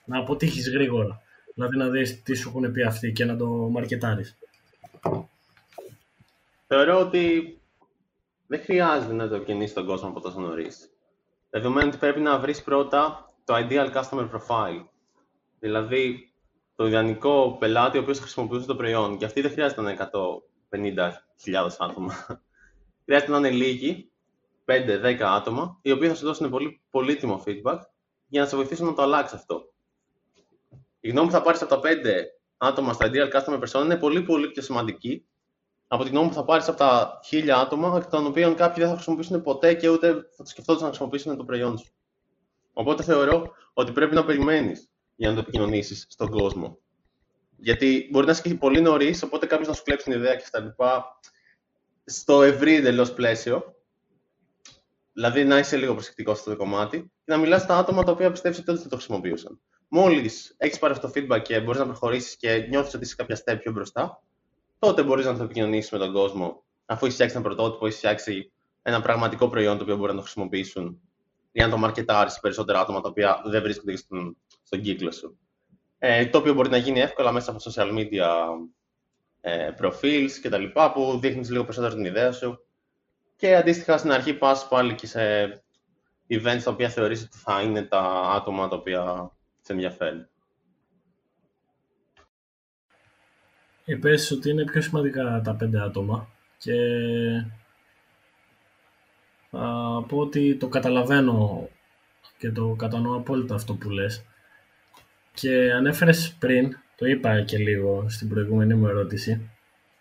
να 0.04 0.18
αποτύχεις 0.18 0.70
γρήγορα. 0.70 1.22
Δηλαδή 1.54 1.76
να 1.76 1.88
δεις 1.88 2.22
τι 2.22 2.34
σου 2.34 2.48
έχουν 2.48 2.72
πει 2.72 2.82
αυτοί 2.82 3.12
και 3.12 3.24
να 3.24 3.36
το 3.36 3.46
μαρκετάρεις. 3.46 4.36
Θεωρώ 6.66 7.00
ότι 7.00 7.56
δεν 8.46 8.60
χρειάζεται 8.60 9.12
να 9.12 9.28
το 9.28 9.38
κινήσει 9.38 9.74
τον 9.74 9.86
κόσμο 9.86 10.08
από 10.08 10.20
τόσο 10.20 10.40
νωρίς. 10.40 10.88
Δεδομένου 11.50 11.88
ότι 11.88 11.96
πρέπει 11.96 12.20
να 12.20 12.38
βρεις 12.38 12.62
πρώτα 12.62 13.31
το 13.44 13.54
ideal 13.56 13.92
customer 13.92 14.30
profile. 14.30 14.84
Δηλαδή, 15.58 16.32
το 16.74 16.86
ιδανικό 16.86 17.56
πελάτη 17.58 17.98
ο 17.98 18.00
οποίος 18.00 18.16
θα 18.16 18.22
χρησιμοποιούσε 18.22 18.66
το 18.66 18.76
προϊόν. 18.76 19.18
Και 19.18 19.24
αυτοί 19.24 19.40
δεν 19.40 19.50
χρειάζεται 19.50 19.80
να 19.80 19.90
είναι 19.90 20.10
150.000 21.44 21.68
άτομα. 21.78 22.14
χρειάζεται 23.04 23.30
να 23.30 23.38
είναι 23.38 23.50
λίγοι, 23.50 24.10
5-10 24.64 25.20
άτομα, 25.20 25.78
οι 25.82 25.90
οποίοι 25.90 26.08
θα 26.08 26.14
σου 26.14 26.24
δώσουν 26.24 26.50
πολύ 26.50 26.80
πολύτιμο 26.90 27.42
feedback 27.46 27.78
για 28.26 28.40
να 28.40 28.46
σε 28.46 28.56
βοηθήσουν 28.56 28.86
να 28.86 28.94
το 28.94 29.02
αλλάξεις 29.02 29.38
αυτό. 29.38 29.72
Η 31.00 31.08
γνώμη 31.08 31.26
που 31.26 31.32
θα 31.32 31.42
πάρεις 31.42 31.62
από 31.62 31.74
τα 31.74 31.80
5 31.80 31.84
άτομα 32.56 32.92
στα 32.92 33.10
ideal 33.10 33.32
customer 33.32 33.60
persona 33.60 33.84
είναι 33.84 33.96
πολύ 33.96 34.22
πολύ 34.22 34.50
πιο 34.50 34.62
σημαντική 34.62 35.26
από 35.86 36.02
την 36.02 36.12
γνώμη 36.12 36.28
που 36.28 36.34
θα 36.34 36.44
πάρεις 36.44 36.68
από 36.68 36.78
τα 36.78 37.20
1000 37.30 37.48
άτομα, 37.48 37.96
εκ 37.96 38.06
των 38.06 38.26
οποίων 38.26 38.54
κάποιοι 38.54 38.76
δεν 38.78 38.88
θα 38.88 38.94
χρησιμοποιήσουν 38.94 39.42
ποτέ 39.42 39.74
και 39.74 39.88
ούτε 39.88 40.12
θα 40.12 40.42
το 40.42 40.48
σκεφτόταν 40.48 40.82
να 40.82 40.88
χρησιμοποιήσουν 40.88 41.36
το 41.36 41.44
προϊόν 41.44 41.78
σου. 41.78 41.92
Οπότε 42.72 43.02
θεωρώ 43.02 43.52
ότι 43.72 43.92
πρέπει 43.92 44.14
να 44.14 44.24
περιμένεις 44.24 44.90
για 45.16 45.28
να 45.28 45.34
το 45.34 45.40
επικοινωνήσεις 45.40 46.06
στον 46.08 46.30
κόσμο. 46.30 46.78
Γιατί 47.56 48.08
μπορεί 48.10 48.26
να 48.26 48.32
είσαι 48.32 48.54
πολύ 48.54 48.80
νωρίς, 48.80 49.22
οπότε 49.22 49.46
κάποιος 49.46 49.68
να 49.68 49.74
σου 49.74 49.82
κλέψει 49.82 50.04
την 50.04 50.12
ιδέα 50.12 50.34
και 50.36 50.44
στα 50.44 50.60
λοιπά 50.60 51.18
στο 52.04 52.42
ευρύ 52.42 52.74
εντελώς 52.74 53.12
πλαίσιο. 53.12 53.74
Δηλαδή 55.12 55.44
να 55.44 55.58
είσαι 55.58 55.76
λίγο 55.76 55.92
προσεκτικός 55.92 56.38
στο 56.38 56.56
κομμάτι 56.56 56.98
και 57.00 57.32
να 57.32 57.36
μιλάς 57.36 57.62
στα 57.62 57.76
άτομα 57.78 58.02
τα 58.02 58.12
οποία 58.12 58.30
πιστεύεις 58.30 58.58
ότι 58.58 58.72
δεν 58.72 58.88
το 58.88 58.96
χρησιμοποιούσαν. 58.96 59.60
Μόλις 59.88 60.54
έχεις 60.56 60.78
πάρει 60.78 60.92
αυτό 60.92 61.10
το 61.10 61.12
feedback 61.16 61.42
και 61.42 61.60
μπορείς 61.60 61.80
να 61.80 61.86
προχωρήσεις 61.86 62.36
και 62.36 62.66
νιώθεις 62.68 62.94
ότι 62.94 63.04
είσαι 63.04 63.14
κάποια 63.14 63.42
step 63.44 63.58
πιο 63.60 63.72
μπροστά, 63.72 64.22
τότε 64.78 65.02
μπορείς 65.02 65.24
να 65.24 65.36
το 65.36 65.42
επικοινωνήσεις 65.42 65.90
με 65.90 65.98
τον 65.98 66.12
κόσμο, 66.12 66.64
αφού 66.86 67.04
έχεις 67.04 67.14
φτιάξει 67.14 67.36
ένα 67.36 67.44
πρωτότυπο, 67.44 67.86
έχεις 67.86 67.98
φτιάξει 67.98 68.52
ένα 68.82 69.00
πραγματικό 69.00 69.48
προϊόν 69.48 69.76
το 69.76 69.82
οποίο 69.82 69.96
μπορεί 69.96 70.10
να 70.10 70.16
το 70.16 70.22
χρησιμοποιήσουν 70.22 71.00
για 71.52 71.64
να 71.64 71.70
το 71.70 71.78
μαρκετάρεις 71.78 72.32
σε 72.32 72.38
περισσότερα 72.42 72.80
άτομα 72.80 73.00
τα 73.00 73.08
οποία 73.08 73.42
δεν 73.44 73.62
βρίσκονται 73.62 73.96
στον, 73.96 74.36
στον 74.62 74.80
κύκλο 74.80 75.12
σου. 75.12 75.38
Ε, 75.98 76.26
το 76.26 76.38
οποίο 76.38 76.54
μπορεί 76.54 76.68
να 76.68 76.76
γίνει 76.76 77.00
εύκολα 77.00 77.32
μέσα 77.32 77.50
από 77.50 77.60
social 77.70 77.98
media 77.98 78.28
ε, 79.40 79.70
profiles 79.80 80.30
και 80.42 80.48
τα 80.48 80.58
λοιπά, 80.58 80.92
που 80.92 81.18
δείχνεις 81.18 81.50
λίγο 81.50 81.62
περισσότερο 81.62 81.94
την 81.94 82.04
ιδέα 82.04 82.32
σου. 82.32 82.66
Και 83.36 83.56
αντίστοιχα 83.56 83.98
στην 83.98 84.12
αρχή 84.12 84.34
πας 84.34 84.68
πάλι 84.68 84.94
και 84.94 85.06
σε 85.06 85.46
events 86.28 86.60
τα 86.64 86.70
οποία 86.70 86.88
θεωρείς 86.88 87.22
ότι 87.22 87.36
θα 87.36 87.62
είναι 87.62 87.82
τα 87.82 88.00
άτομα 88.34 88.68
τα 88.68 88.76
οποία 88.76 89.32
σε 89.60 89.72
ενδιαφέρουν. 89.72 90.28
Είπες 93.84 94.30
ότι 94.30 94.50
είναι 94.50 94.64
πιο 94.64 94.80
σημαντικά 94.80 95.40
τα 95.44 95.54
πέντε 95.54 95.80
άτομα 95.80 96.28
και 96.58 96.74
θα 99.54 100.04
πω 100.08 100.18
ότι 100.18 100.56
το 100.56 100.68
καταλαβαίνω 100.68 101.68
και 102.38 102.50
το 102.50 102.74
κατανοώ 102.78 103.16
απόλυτα 103.16 103.54
αυτό 103.54 103.74
που 103.74 103.90
λες. 103.90 104.24
Και 105.34 105.72
ανέφερες 105.72 106.36
πριν, 106.38 106.76
το 106.96 107.06
είπα 107.06 107.42
και 107.42 107.58
λίγο 107.58 108.06
στην 108.08 108.28
προηγούμενη 108.28 108.74
μου 108.74 108.86
ερώτηση, 108.86 109.50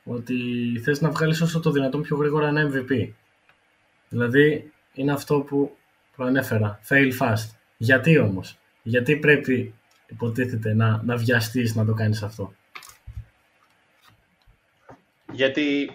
ότι 0.04 0.36
θες 0.84 1.02
να 1.02 1.10
βγάλεις 1.10 1.42
όσο 1.42 1.60
το 1.60 1.72
δυνατόν 1.72 2.02
πιο 2.02 2.18
γρήγορα 2.18 2.48
ένα 2.48 2.70
MVP. 2.72 3.10
Δηλαδή, 4.10 4.72
είναι 4.94 5.12
αυτό 5.12 5.40
που 5.40 5.78
προανέφερα, 6.16 6.80
fail 6.90 7.12
fast. 7.20 7.50
Γιατί 7.78 8.18
όμως, 8.18 8.58
γιατί 8.84 9.18
πρέπει 9.18 9.74
υποτίθεται 10.08 10.74
να, 10.74 11.02
να 11.04 11.16
βιαστείς 11.16 11.76
να 11.76 11.86
το 11.86 11.94
κάνεις 11.94 12.24
αυτό; 12.24 12.54
Γιατί 15.32 15.90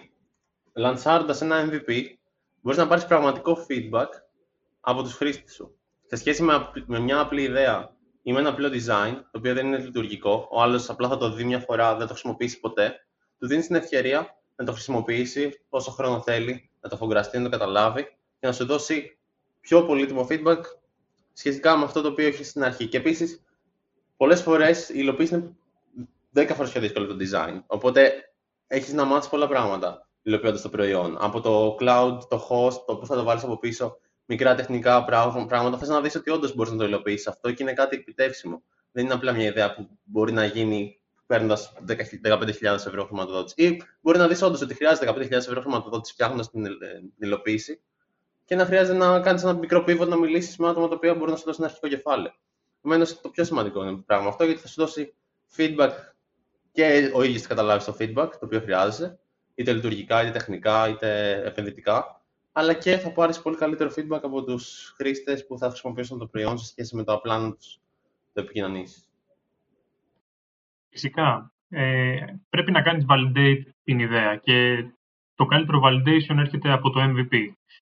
λανσάροντας 0.73 1.41
ένα 1.41 1.69
MVP, 1.69 2.16
μπορείς 2.61 2.79
να 2.79 2.87
πάρεις 2.87 3.05
πραγματικό 3.05 3.65
feedback 3.69 4.07
από 4.79 5.03
τους 5.03 5.13
χρήστες 5.13 5.53
σου. 5.53 5.77
Σε 6.05 6.15
σχέση 6.15 6.43
με, 6.43 6.71
με 6.85 6.99
μια 6.99 7.19
απλή 7.19 7.41
ιδέα 7.41 7.95
ή 8.21 8.33
με 8.33 8.39
ένα 8.39 8.49
απλό 8.49 8.67
design, 8.67 9.13
το 9.13 9.37
οποίο 9.37 9.53
δεν 9.53 9.65
είναι 9.65 9.77
λειτουργικό, 9.77 10.47
ο 10.51 10.61
άλλος 10.61 10.89
απλά 10.89 11.07
θα 11.07 11.17
το 11.17 11.31
δει 11.31 11.43
μια 11.43 11.59
φορά, 11.59 11.95
δεν 11.95 12.07
το 12.07 12.13
χρησιμοποιήσει 12.13 12.59
ποτέ, 12.59 12.95
του 13.39 13.47
δίνεις 13.47 13.67
την 13.67 13.75
ευκαιρία 13.75 14.37
να 14.55 14.65
το 14.65 14.71
χρησιμοποιήσει 14.71 15.59
όσο 15.69 15.91
χρόνο 15.91 16.21
θέλει, 16.21 16.69
να 16.81 16.89
το 16.89 16.95
αφογκραστεί, 16.95 17.37
να 17.37 17.43
το 17.43 17.49
καταλάβει 17.49 18.03
και 18.39 18.47
να 18.47 18.51
σου 18.51 18.65
δώσει 18.65 19.17
πιο 19.59 19.85
πολύτιμο 19.85 20.27
feedback 20.29 20.61
σχετικά 21.33 21.77
με 21.77 21.83
αυτό 21.83 22.01
το 22.01 22.07
οποίο 22.07 22.27
έχει 22.27 22.43
στην 22.43 22.63
αρχή. 22.63 22.87
Και 22.87 22.97
επίσης, 22.97 23.43
πολλές 24.17 24.41
φορές 24.41 24.89
η 24.89 24.93
υλοποίηση 24.95 25.35
είναι 25.35 25.55
10 26.33 26.51
φορές 26.55 26.71
πιο 26.71 26.81
δύσκολη 26.81 27.07
το 27.07 27.15
design. 27.19 27.61
Οπότε 27.67 28.13
έχεις 28.67 28.93
να 28.93 29.05
μάθεις 29.05 29.29
πολλά 29.29 29.47
πράγματα 29.47 30.06
υλοποιώντας 30.27 30.61
το 30.61 30.69
προϊόν. 30.69 31.17
Από 31.19 31.41
το 31.41 31.77
cloud, 31.79 32.19
το 32.29 32.47
host, 32.49 32.85
το 32.85 32.95
πώς 32.95 33.07
θα 33.07 33.15
το 33.15 33.23
βάλεις 33.23 33.43
από 33.43 33.57
πίσω, 33.57 33.97
μικρά 34.25 34.55
τεχνικά 34.55 35.03
πράγματα. 35.03 35.77
Θες 35.77 35.87
να 35.87 36.01
δεις 36.01 36.15
ότι 36.15 36.29
όντως 36.29 36.55
μπορείς 36.55 36.71
να 36.71 36.77
το 36.77 36.85
υλοποιήσεις 36.85 37.27
αυτό 37.27 37.51
και 37.51 37.63
είναι 37.63 37.73
κάτι 37.73 37.95
επιτεύσιμο. 37.95 38.63
Δεν 38.91 39.05
είναι 39.05 39.13
απλά 39.13 39.31
μια 39.31 39.45
ιδέα 39.45 39.73
που 39.73 39.87
μπορεί 40.03 40.31
να 40.31 40.45
γίνει 40.45 40.99
παίρνοντας 41.25 41.73
15.000 41.87 42.47
ευρώ 42.63 43.05
χρηματοδότηση. 43.05 43.55
Ή 43.57 43.83
μπορεί 44.01 44.17
να 44.17 44.27
δεις 44.27 44.41
όντως 44.41 44.61
ότι 44.61 44.73
χρειάζεται 44.73 45.13
15.000 45.15 45.31
ευρώ 45.31 45.61
χρηματοδότηση 45.61 46.13
φτιάχνοντας 46.13 46.49
την 46.49 46.65
υλοποίηση 47.19 47.81
και 48.45 48.55
να 48.55 48.65
χρειάζεται 48.65 48.97
να 48.97 49.19
κάνεις 49.19 49.43
ένα 49.43 49.53
μικρό 49.53 49.83
pivot 49.87 50.07
να 50.07 50.17
μιλήσεις 50.17 50.57
με 50.57 50.67
άτομα 50.67 50.87
τα 50.87 50.95
οποία 50.95 51.15
μπορεί 51.15 51.31
να 51.31 51.37
σου 51.37 51.43
δώσει 51.45 51.57
ένα 51.59 51.69
αρχικό 51.69 51.87
κεφάλαιο. 51.87 52.33
Επομένως, 52.79 53.21
το 53.21 53.29
πιο 53.29 53.43
σημαντικό 53.43 53.81
είναι 53.81 53.91
το 53.91 54.03
πράγμα 54.05 54.27
αυτό, 54.27 54.43
γιατί 54.43 54.61
θα 54.61 54.67
σου 54.67 54.81
δώσει 54.81 55.15
feedback 55.57 55.91
και 56.71 57.11
ο 57.13 57.23
ίδιος 57.23 57.41
θα 57.41 57.47
καταλάβει 57.47 57.85
το 57.85 57.95
feedback 57.99 58.29
το 58.31 58.39
οποίο 58.41 58.59
χρειάζεσαι, 58.59 59.19
είτε 59.57 59.73
λειτουργικά, 59.73 60.21
είτε 60.21 60.31
τεχνικά, 60.31 60.89
είτε 60.89 61.41
επενδυτικά, 61.45 62.17
αλλά 62.59 62.73
και 62.73 62.97
θα 62.97 63.11
πάρεις 63.11 63.41
πολύ 63.41 63.55
καλύτερο 63.55 63.91
feedback 63.95 64.19
από 64.21 64.43
τους 64.43 64.93
χρήστες 64.95 65.47
που 65.47 65.57
θα 65.57 65.67
χρησιμοποιήσουν 65.69 66.17
το 66.17 66.27
προϊόν 66.27 66.57
σε 66.57 66.65
σχέση 66.65 66.95
με 66.95 67.03
το 67.03 67.13
απλά 67.13 67.39
να 67.39 67.53
τους 67.53 67.79
το 68.33 68.41
επικοινωνήσεις. 68.41 69.09
Φυσικά. 70.89 71.51
Ε, 71.69 72.25
πρέπει 72.49 72.71
να 72.71 72.81
κάνεις 72.81 73.05
validate 73.09 73.61
την 73.83 73.99
ιδέα 73.99 74.35
και 74.35 74.85
το 75.35 75.45
καλύτερο 75.45 75.81
validation 75.83 76.37
έρχεται 76.37 76.71
από 76.71 76.89
το 76.89 76.99
MVP. 77.03 77.35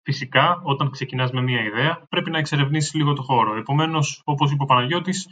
Φυσικά, 0.02 0.62
όταν 0.64 0.92
ξεκινάς 0.92 1.32
με 1.32 1.42
μια 1.42 1.62
ιδέα, 1.64 2.06
πρέπει 2.10 2.30
να 2.30 2.38
εξερευνήσεις 2.38 2.94
λίγο 2.94 3.14
το 3.14 3.22
χώρο. 3.22 3.56
Επομένως, 3.58 4.22
όπως 4.26 4.52
είπε 4.52 4.64
ο 4.64 4.66
Παναγιώτης, 4.66 5.28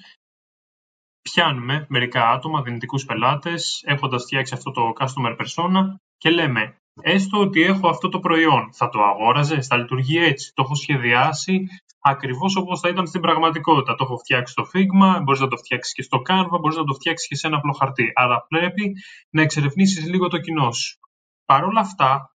πιάνουμε 1.21 1.85
μερικά 1.89 2.29
άτομα, 2.29 2.61
δυνητικούς 2.61 3.05
πελάτες, 3.05 3.83
έχοντας 3.85 4.23
φτιάξει 4.23 4.53
αυτό 4.53 4.71
το 4.71 4.93
customer 4.99 5.35
persona 5.37 5.95
και 6.25 6.31
λέμε, 6.31 6.81
έστω 7.01 7.39
ότι 7.39 7.61
έχω 7.61 7.87
αυτό 7.89 8.09
το 8.09 8.19
προϊόν, 8.19 8.73
θα 8.73 8.89
το 8.89 9.03
αγόραζε, 9.03 9.61
θα 9.61 9.77
λειτουργεί 9.77 10.17
έτσι, 10.17 10.51
το 10.53 10.61
έχω 10.63 10.75
σχεδιάσει 10.75 11.67
ακριβώς 11.99 12.55
όπως 12.55 12.79
θα 12.79 12.89
ήταν 12.89 13.07
στην 13.07 13.21
πραγματικότητα. 13.21 13.95
Το 13.95 14.03
έχω 14.03 14.17
φτιάξει 14.17 14.51
στο 14.51 14.63
Figma, 14.73 15.21
μπορείς 15.23 15.39
να 15.41 15.47
το 15.47 15.57
φτιάξεις 15.57 15.93
και 15.93 16.01
στο 16.01 16.21
Canva, 16.29 16.59
μπορείς 16.59 16.77
να 16.77 16.83
το 16.83 16.93
φτιάξεις 16.93 17.27
και 17.27 17.35
σε 17.35 17.47
ένα 17.47 17.57
απλό 17.57 17.71
χαρτί. 17.73 18.11
Αλλά 18.15 18.45
πρέπει 18.47 18.93
να 19.29 19.41
εξερευνήσεις 19.41 20.05
λίγο 20.05 20.27
το 20.27 20.37
κοινό 20.37 20.71
σου. 20.71 20.99
Παρ' 21.45 21.63
όλα 21.63 21.79
αυτά, 21.79 22.35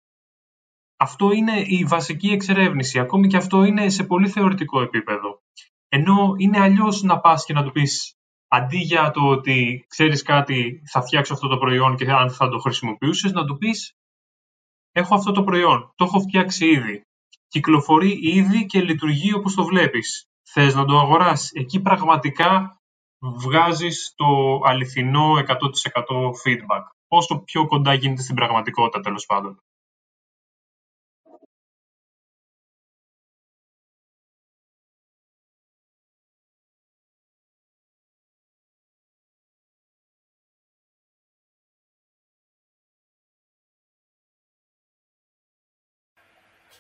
αυτό 0.97 1.33
είναι 1.33 1.61
η 1.61 1.85
βασική 1.85 2.29
εξερεύνηση. 2.29 2.99
Ακόμη 2.99 3.27
και 3.27 3.37
αυτό 3.37 3.65
είναι 3.65 3.89
σε 3.89 4.05
πολύ 4.05 4.29
θεωρητικό 4.29 4.81
επίπεδο. 4.81 5.43
Ενώ 5.89 6.35
είναι 6.37 6.61
αλλιώς 6.61 7.03
να 7.03 7.21
πας 7.21 7.45
και 7.45 7.53
να 7.53 7.63
του 7.63 7.73
πεις 7.73 8.18
αντί 8.49 8.79
για 8.79 9.11
το 9.11 9.21
ότι 9.21 9.85
ξέρεις 9.89 10.23
κάτι, 10.23 10.83
θα 10.91 11.03
φτιάξω 11.03 11.33
αυτό 11.33 11.49
το 11.49 11.59
προϊόν 11.59 11.97
και 11.97 12.11
αν 12.11 12.31
θα 12.31 12.49
το 12.49 12.59
χρησιμοποιούσες, 12.59 13.33
να 13.33 13.45
του 13.45 13.57
πεις 13.57 13.93
Έχω 14.93 15.15
αυτό 15.15 15.33
το 15.33 15.43
προϊόν, 15.43 15.93
το 15.97 16.05
έχω 16.05 16.21
φτιάξει 16.21 16.67
ήδη. 16.67 17.07
Κυκλοφορεί 17.49 18.19
ήδη 18.23 18.67
και 18.67 18.83
λειτουργεί 18.83 19.35
όπως 19.35 19.55
το 19.55 19.65
βλέπεις. 19.65 20.27
Θες 20.43 20.75
να 20.75 20.85
το 20.85 20.99
αγοράσεις. 20.99 21.53
Εκεί 21.53 21.81
πραγματικά 21.81 22.81
βγάζεις 23.19 24.13
το 24.17 24.27
αληθινό 24.65 25.39
100% 25.39 26.33
feedback. 26.45 26.83
Όσο 27.09 27.39
πιο 27.39 27.67
κοντά 27.67 27.95
γίνεται 27.95 28.23
στην 28.23 28.35
πραγματικότητα 28.35 29.01
τέλος 29.01 29.27
πάντων. 29.27 29.59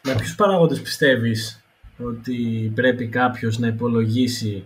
Με 0.02 0.14
ποιους 0.14 0.34
παράγοντες 0.34 0.80
πιστεύεις 0.80 1.62
ότι 1.98 2.72
πρέπει 2.74 3.08
κάποιος 3.08 3.58
να 3.58 3.66
υπολογίσει 3.66 4.64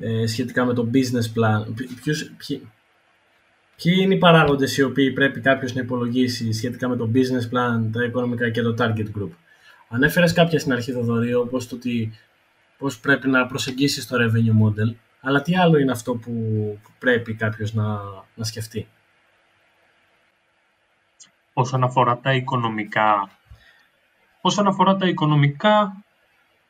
ε, 0.00 0.26
σχετικά 0.26 0.64
με 0.64 0.74
το 0.74 0.90
business 0.94 1.38
plan; 1.38 1.74
Ποιους, 2.02 2.32
ποιοι, 2.46 2.68
ποιοι 3.82 3.98
είναι 4.00 4.14
οι 4.14 4.18
παράγοντες 4.18 4.76
οι 4.76 4.82
οποίοι 4.82 5.12
πρέπει 5.12 5.40
κάποιος 5.40 5.74
να 5.74 5.80
υπολογίσει 5.80 6.52
σχετικά 6.52 6.88
με 6.88 6.96
το 6.96 7.10
business 7.14 7.54
plan, 7.54 7.90
τα 7.92 8.04
οικονομικά 8.04 8.50
και 8.50 8.62
το 8.62 8.74
target 8.78 9.06
group; 9.18 9.30
Ανέφερες 9.88 10.32
κάποια 10.32 10.58
στην 10.58 10.72
αρχή, 10.72 10.92
Θοδωρή, 10.92 11.34
όπως 11.34 11.68
το 11.68 11.74
ότι 11.74 12.12
πώς 12.78 12.98
πρέπει 12.98 13.28
να 13.28 13.46
προσεγγίσεις 13.46 14.06
το 14.06 14.16
revenue 14.20 14.66
model, 14.66 14.94
αλλά 15.20 15.42
τι 15.42 15.56
άλλο 15.56 15.78
είναι 15.78 15.92
αυτό 15.92 16.14
που, 16.14 16.30
που 16.82 16.90
πρέπει 16.98 17.34
κάποιος 17.34 17.74
να, 17.74 17.98
να 18.34 18.44
σκεφτεί; 18.44 18.88
Όσον 21.52 21.84
αφορά 21.84 22.18
τα 22.18 22.34
οικονομικά, 22.34 23.30
Όσον 24.40 24.66
αφορά 24.66 24.96
τα 24.96 25.06
οικονομικά, 25.06 26.04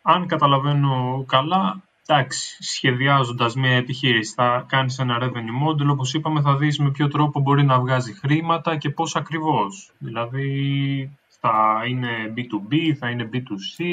αν 0.02 0.26
καταλαβαίνω 0.26 1.24
καλά, 1.28 1.82
εντάξει, 2.06 2.62
σχεδιάζοντας 2.62 3.54
μια 3.54 3.76
επιχείρηση, 3.76 4.34
θα 4.34 4.64
κάνεις 4.68 4.98
ένα 4.98 5.18
revenue 5.22 5.68
model, 5.68 5.86
όπως 5.90 6.14
είπαμε, 6.14 6.40
θα 6.40 6.56
δεις 6.56 6.78
με 6.78 6.90
ποιο 6.90 7.08
τρόπο 7.08 7.40
μπορεί 7.40 7.64
να 7.64 7.80
βγάζει 7.80 8.12
χρήματα 8.12 8.76
και 8.76 8.90
πώς 8.90 9.16
ακριβώς. 9.16 9.92
Δηλαδή, 9.98 11.18
θα 11.40 11.82
είναι 11.86 12.32
B2B, 12.36 12.92
θα 12.98 13.10
είναι 13.10 13.30
B2C, 13.32 13.84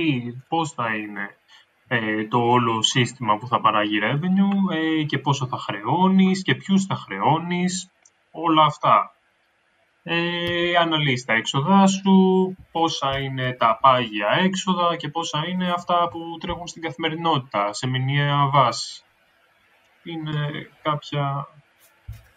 πώς 0.47 0.71
θα 0.71 0.95
είναι 0.95 1.35
ε, 1.87 2.25
το 2.27 2.37
όλο 2.37 2.81
σύστημα 2.81 3.37
που 3.37 3.47
θα 3.47 3.61
παράγει 3.61 3.99
revenue 4.03 4.75
ε, 4.75 5.03
και 5.03 5.17
πόσο 5.17 5.47
θα 5.47 5.57
χρεώνεις 5.57 6.41
και 6.41 6.55
ποιους 6.55 6.85
θα 6.85 6.95
χρεώνεις, 6.95 7.89
όλα 8.31 8.63
αυτά 8.63 9.11
ε, 10.09 10.75
αναλύεις 10.75 11.25
τα 11.25 11.33
έξοδά 11.33 11.87
σου, 11.87 12.55
πόσα 12.71 13.19
είναι 13.19 13.53
τα 13.53 13.77
πάγια 13.81 14.27
έξοδα 14.43 14.95
και 14.95 15.09
πόσα 15.09 15.43
είναι 15.47 15.71
αυτά 15.71 16.07
που 16.11 16.19
τρέχουν 16.39 16.67
στην 16.67 16.81
καθημερινότητα, 16.81 17.73
σε 17.73 17.87
μηνιαία 17.87 18.49
βάση. 18.53 19.03
Είναι 20.03 20.69
κάποια 20.81 21.47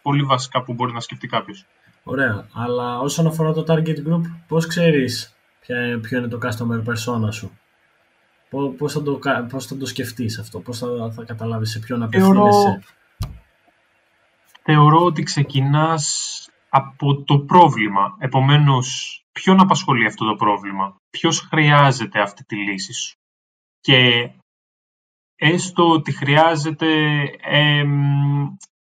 πολύ 0.01 0.23
βασικά 0.23 0.63
που 0.63 0.73
μπορεί 0.73 0.93
να 0.93 0.99
σκεφτεί 0.99 1.27
κάποιος. 1.27 1.65
Ωραία, 2.03 2.47
αλλά 2.53 2.99
όσον 2.99 3.27
αφορά 3.27 3.53
το 3.53 3.63
target 3.67 4.07
group, 4.07 4.21
πώς 4.47 4.67
ξέρεις 4.67 5.35
ποιο 6.01 6.17
είναι 6.17 6.27
το 6.27 6.39
customer 6.41 6.83
persona 6.89 7.33
σου; 7.33 7.59
Πώς 8.77 8.93
θα 8.93 9.03
το, 9.03 9.19
πώς 9.49 9.65
θα 9.65 9.77
το 9.77 9.85
σκεφτείς 9.85 10.39
αυτό, 10.39 10.59
πώς 10.59 10.77
θα, 10.77 11.11
θα 11.15 11.23
καταλάβεις 11.23 11.69
σε 11.71 11.79
ποιον 11.79 12.03
απευθύνεσαι; 12.03 12.83
Θεωρώ 14.63 15.05
ότι 15.05 15.23
ξεκινάς 15.23 16.45
από 16.73 17.23
το 17.23 17.39
πρόβλημα. 17.39 18.15
Επομένως, 18.19 19.17
ποιον 19.31 19.59
απασχολεί 19.59 20.05
αυτό 20.05 20.25
το 20.25 20.35
πρόβλημα; 20.35 20.95
Ποιος 21.09 21.39
χρειάζεται 21.39 22.21
αυτή 22.21 22.45
τη 22.45 22.55
λύση 22.55 22.93
σου; 22.93 23.15
Και 23.79 24.29
έστω 25.35 25.89
ότι 25.89 26.11
χρειάζεται 26.11 26.87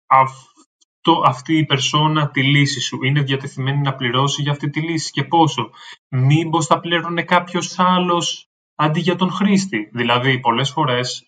αυτό, 0.07 1.23
αυτή 1.25 1.57
η 1.59 1.65
περσόνα 1.67 2.31
τη 2.31 2.43
λύση 2.43 2.81
σου. 2.81 3.05
Είναι 3.05 3.23
διατεθειμένη 3.23 3.81
να 3.81 3.95
πληρώσει 3.95 4.43
για 4.43 4.53
αυτή 4.53 4.71
τη 4.71 4.81
λύση 4.81 5.11
και 5.11 5.25
πόσο; 5.25 5.71
Μήπως 6.09 6.67
θα 6.67 6.81
πλήρωνε 6.81 7.23
κάποιος 7.23 7.79
άλλος 7.79 8.49
αντί 8.75 9.01
για 9.01 9.17
τον 9.17 9.31
χρήστη; 9.31 9.91
Δηλαδή, 9.93 10.41
πολλές 10.41 10.71
φορές 10.71 11.25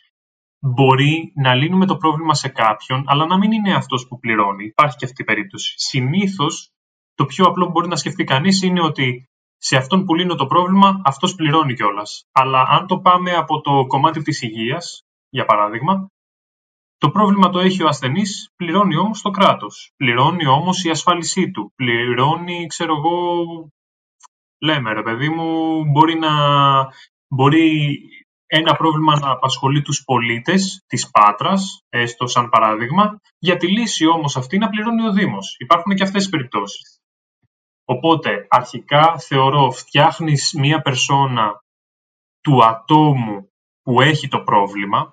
μπορεί 0.60 1.32
να 1.34 1.54
λύνουμε 1.54 1.86
το 1.86 1.96
πρόβλημα 1.96 2.34
σε 2.34 2.48
κάποιον, 2.48 3.04
αλλά 3.06 3.26
να 3.26 3.38
μην 3.38 3.52
είναι 3.52 3.74
αυτός 3.74 4.06
που 4.08 4.18
πληρώνει. 4.18 4.64
Υπάρχει 4.64 4.96
και 4.96 5.04
αυτή 5.04 5.22
η 5.22 5.24
περίπτωση. 5.24 5.74
Συνήθως, 5.76 6.70
το 7.14 7.24
πιο 7.24 7.44
απλό 7.44 7.64
που 7.64 7.70
μπορεί 7.70 7.88
να 7.88 7.96
σκεφτεί 7.96 8.24
κανείς 8.24 8.62
είναι 8.62 8.82
ότι 8.82 9.28
σε 9.56 9.76
αυτόν 9.76 10.04
που 10.04 10.14
λύνω 10.14 10.34
το 10.34 10.46
πρόβλημα, 10.46 11.00
αυτός 11.04 11.34
πληρώνει 11.34 11.74
κιόλας. 11.74 12.24
Αλλά 12.32 12.62
αν 12.68 12.86
το 12.86 12.98
πάμε 12.98 13.30
από 13.30 13.60
το 13.60 13.86
κομμάτι 13.86 14.22
της 14.22 14.42
υγείας, 14.42 15.02
για 15.28 15.44
παράδειγμα, 15.44 16.10
το 16.98 17.10
πρόβλημα 17.10 17.50
το 17.50 17.58
έχει 17.58 17.82
ο 17.82 17.88
ασθενής, 17.88 18.52
πληρώνει 18.56 18.96
όμως 18.96 19.22
το 19.22 19.30
κράτος. 19.30 19.92
Πληρώνει 19.96 20.46
όμως 20.46 20.84
η 20.84 20.90
ασφάλισή 20.90 21.50
του. 21.50 21.72
Πληρώνει, 21.76 22.66
ξέρω 22.66 22.94
εγώ, 22.96 23.44
λέμε 24.58 24.92
ρε 24.92 25.02
παιδί 25.02 25.28
μου, 25.28 25.84
μπορεί 25.84 26.18
να 26.18 26.30
μπορεί 27.28 27.98
ένα 28.50 28.76
πρόβλημα 28.76 29.18
να 29.18 29.30
απασχολεί 29.30 29.82
τους 29.82 30.04
πολίτες 30.04 30.84
της 30.86 31.10
Πάτρας, 31.10 31.84
έστω 31.88 32.26
σαν 32.26 32.48
παράδειγμα, 32.48 33.20
για 33.38 33.56
τη 33.56 33.68
λύση 33.68 34.06
όμως 34.06 34.36
αυτή 34.36 34.58
να 34.58 34.68
πληρώνει 34.68 35.06
ο 35.06 35.12
Δήμος. 35.12 35.56
Υπάρχουν 35.58 35.94
και 35.94 36.02
αυτές 36.02 36.22
τις 36.22 36.30
περιπτώσεις. 36.30 37.00
Οπότε, 37.84 38.46
αρχικά 38.48 39.18
θεωρώ 39.18 39.70
φτιάχνεις 39.70 40.52
μία 40.52 40.80
περσόνα 40.80 41.62
του 42.40 42.64
ατόμου 42.64 43.48
που 43.82 44.00
έχει 44.00 44.28
το 44.28 44.42
πρόβλημα 44.42 45.12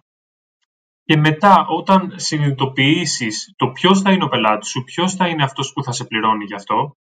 και 1.04 1.18
μετά 1.18 1.66
όταν 1.68 2.14
συνειδητοποιήσεις 2.20 3.54
το 3.56 3.72
ποιος 3.72 4.02
θα 4.02 4.12
είναι 4.12 4.24
ο 4.24 4.28
πελάτης 4.28 4.70
σου, 4.70 4.84
ποιος 4.84 5.14
θα 5.14 5.28
είναι 5.28 5.44
αυτός 5.44 5.74
που 5.74 5.84
θα 5.84 5.92
σε 5.92 6.06
πληρώνει 6.06 6.46
γι' 6.46 6.56
αυτό, 6.56 6.96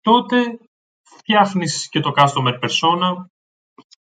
τότε 0.00 0.58
φτιάχνεις 1.02 1.88
και 1.88 2.00
το 2.00 2.12
customer 2.16 2.58
persona 2.60 3.24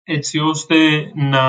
έτσι 0.09 0.39
ώστε 0.39 0.77
να 1.15 1.45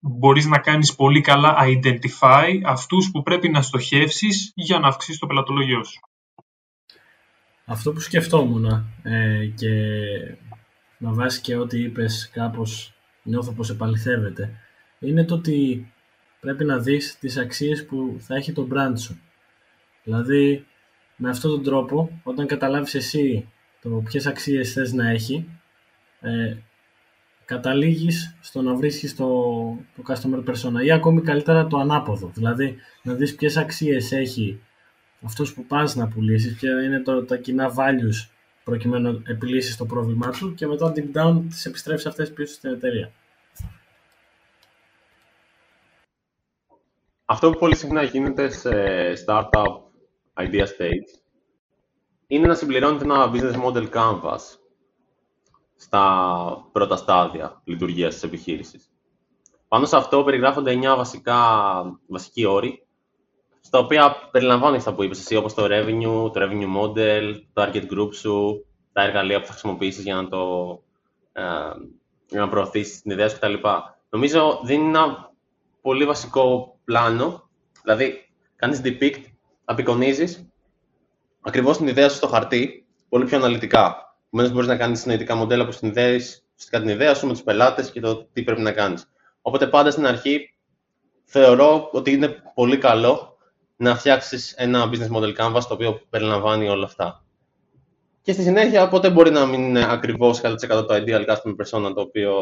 μπορείς 0.00 0.46
να 0.46 0.58
κάνεις 0.58 0.94
πολύ 0.94 1.20
καλά 1.20 1.56
identify 1.60 2.60
αυτούς 2.64 3.10
που 3.10 3.22
πρέπει 3.22 3.48
να 3.48 3.62
στοχεύσεις 3.62 4.52
για 4.54 4.78
να 4.78 4.88
αυξήσεις 4.88 5.18
το 5.18 5.26
πελατολογιό 5.26 5.84
σου. 5.84 6.00
Αυτό 7.64 7.92
που 7.92 8.00
σκεφτόμουν 8.00 8.64
ε, 9.02 9.46
και 9.54 9.70
να 10.98 11.12
βάσει 11.12 11.40
και 11.40 11.56
ό,τι 11.56 11.82
είπες 11.82 12.30
κάπως 12.32 12.94
νιώθω 13.22 13.52
πως 13.52 13.70
επαληθεύεται 13.70 14.60
είναι 15.00 15.24
το 15.24 15.34
ότι 15.34 15.92
πρέπει 16.40 16.64
να 16.64 16.78
δεις 16.78 17.18
τις 17.18 17.36
αξίες 17.36 17.86
που 17.86 18.16
θα 18.18 18.34
έχει 18.34 18.52
το 18.52 18.68
brand 18.72 18.98
σου. 18.98 19.20
Δηλαδή 20.02 20.66
με 21.16 21.28
αυτόν 21.28 21.50
τον 21.50 21.62
τρόπο 21.62 22.20
όταν 22.22 22.46
καταλάβεις 22.46 22.94
εσύ 22.94 23.48
το 23.82 23.88
ποιες 23.88 24.26
αξίες 24.26 24.72
θες 24.72 24.92
να 24.92 25.10
έχει 25.10 25.48
ε, 26.20 26.56
καταλήγεις 27.48 28.36
στο 28.40 28.62
να 28.62 28.74
βρίσκεις 28.74 29.16
το, 29.16 29.26
το 29.96 30.02
customer 30.06 30.44
persona 30.48 30.84
ή 30.84 30.92
ακόμη 30.92 31.20
καλύτερα 31.20 31.66
το 31.66 31.78
ανάποδο. 31.78 32.30
Δηλαδή 32.34 32.76
να 33.02 33.14
δεις 33.14 33.34
ποιες 33.34 33.56
αξίες 33.56 34.12
έχει 34.12 34.60
αυτός 35.22 35.54
που 35.54 35.64
πας 35.64 35.94
να 35.94 36.08
πουλήσεις, 36.08 36.56
ποια 36.56 36.82
είναι 36.82 37.00
το, 37.00 37.24
τα 37.24 37.36
κοινά 37.36 37.74
values 37.74 38.28
προκειμένου 38.64 39.12
να 39.12 39.32
επιλύσεις 39.32 39.76
το 39.76 39.86
πρόβλημά 39.86 40.30
του 40.30 40.54
και 40.54 40.66
μετά 40.66 40.92
deep 40.96 41.16
down 41.16 41.42
τις 41.48 41.66
επιστρέφεις 41.66 42.06
αυτές 42.06 42.32
πίσω 42.32 42.54
στην 42.54 42.70
εταιρεία. 42.70 43.12
Αυτό 47.24 47.50
που 47.50 47.58
πολύ 47.58 47.76
συχνά 47.76 48.02
γίνεται 48.02 48.50
σε 48.50 48.72
startup 49.26 49.80
idea 50.34 50.64
stage 50.64 51.20
είναι 52.26 52.46
να 52.46 52.54
συμπληρώνεται 52.54 53.04
ένα 53.04 53.30
business 53.34 53.64
model 53.64 53.88
canvas 53.90 54.40
στα 55.78 56.68
πρώτα 56.72 56.96
στάδια 56.96 57.60
λειτουργίας 57.64 58.14
της 58.14 58.22
επιχείρησης. 58.22 58.90
Πάνω 59.68 59.86
σε 59.86 59.96
αυτό 59.96 60.24
περιγράφονται 60.24 60.72
9 60.72 60.96
βασικά, 60.96 61.36
βασικοί 62.06 62.44
όροι, 62.44 62.86
στα 63.60 63.78
οποία 63.78 64.28
περιλαμβάνεις 64.30 64.78
αυτά 64.78 64.94
που 64.94 65.02
είπες 65.02 65.18
εσύ, 65.18 65.36
όπως 65.36 65.54
το 65.54 65.64
revenue, 65.64 66.32
το 66.32 66.34
revenue 66.34 66.76
model, 66.80 67.40
το 67.52 67.62
target 67.62 67.92
group 67.92 68.14
σου, 68.14 68.66
τα 68.92 69.02
εργαλεία 69.02 69.40
που 69.40 69.46
θα 69.46 69.52
χρησιμοποιήσεις 69.52 70.04
για 70.04 70.14
να, 70.14 70.28
το, 70.28 70.70
ε, 71.32 71.42
για 72.28 72.40
να 72.40 72.48
προωθήσεις 72.48 73.02
την 73.02 73.10
ιδέα 73.10 73.28
σου 73.28 73.36
κτλ. 73.36 73.54
Νομίζω 74.08 74.60
δίνει 74.64 74.88
ένα 74.88 75.32
πολύ 75.82 76.04
βασικό 76.04 76.76
πλάνο, 76.84 77.48
δηλαδή 77.82 78.30
κάνεις 78.56 78.80
depict, 78.84 79.22
απεικονίζεις 79.64 80.48
ακριβώς 81.40 81.76
την 81.76 81.86
ιδέα 81.86 82.08
σου 82.08 82.16
στο 82.16 82.26
χαρτί, 82.26 82.86
πολύ 83.08 83.24
πιο 83.24 83.36
αναλυτικά. 83.36 84.07
Επομένως, 84.30 84.52
μπορείς 84.52 84.68
να 84.68 84.76
κάνεις 84.76 85.00
συνειδητικά 85.00 85.34
μοντέλα 85.34 85.64
που 85.64 85.72
συνδέει 85.72 86.16
ουσιαστικά 86.16 86.80
την 86.80 86.88
ιδέα 86.88 87.14
σου 87.14 87.26
με 87.26 87.32
τους 87.32 87.42
πελάτες 87.42 87.90
και 87.90 88.00
το 88.00 88.24
τι 88.32 88.42
πρέπει 88.42 88.60
να 88.60 88.72
κάνεις. 88.72 89.10
Οπότε, 89.42 89.66
πάντα 89.66 89.90
στην 89.90 90.06
αρχή 90.06 90.54
θεωρώ 91.24 91.88
ότι 91.92 92.12
είναι 92.12 92.28
πολύ 92.54 92.78
καλό 92.78 93.38
να 93.76 93.96
φτιάξεις 93.96 94.52
ένα 94.52 94.90
business 94.90 95.16
model 95.16 95.36
canvas 95.36 95.62
το 95.68 95.74
οποίο 95.74 96.00
περιλαμβάνει 96.10 96.68
όλα 96.68 96.84
αυτά. 96.84 97.24
Και 98.22 98.32
στη 98.32 98.42
συνέχεια, 98.42 98.82
οπότε 98.82 99.10
μπορεί 99.10 99.30
να 99.30 99.46
μην 99.46 99.62
είναι 99.62 99.86
ακριβώς 99.92 100.40
100% 100.42 100.56
το 100.68 100.94
ideal 100.94 101.26
customer 101.26 101.54
persona 101.56 101.94
το 101.94 102.00
οποίο 102.00 102.34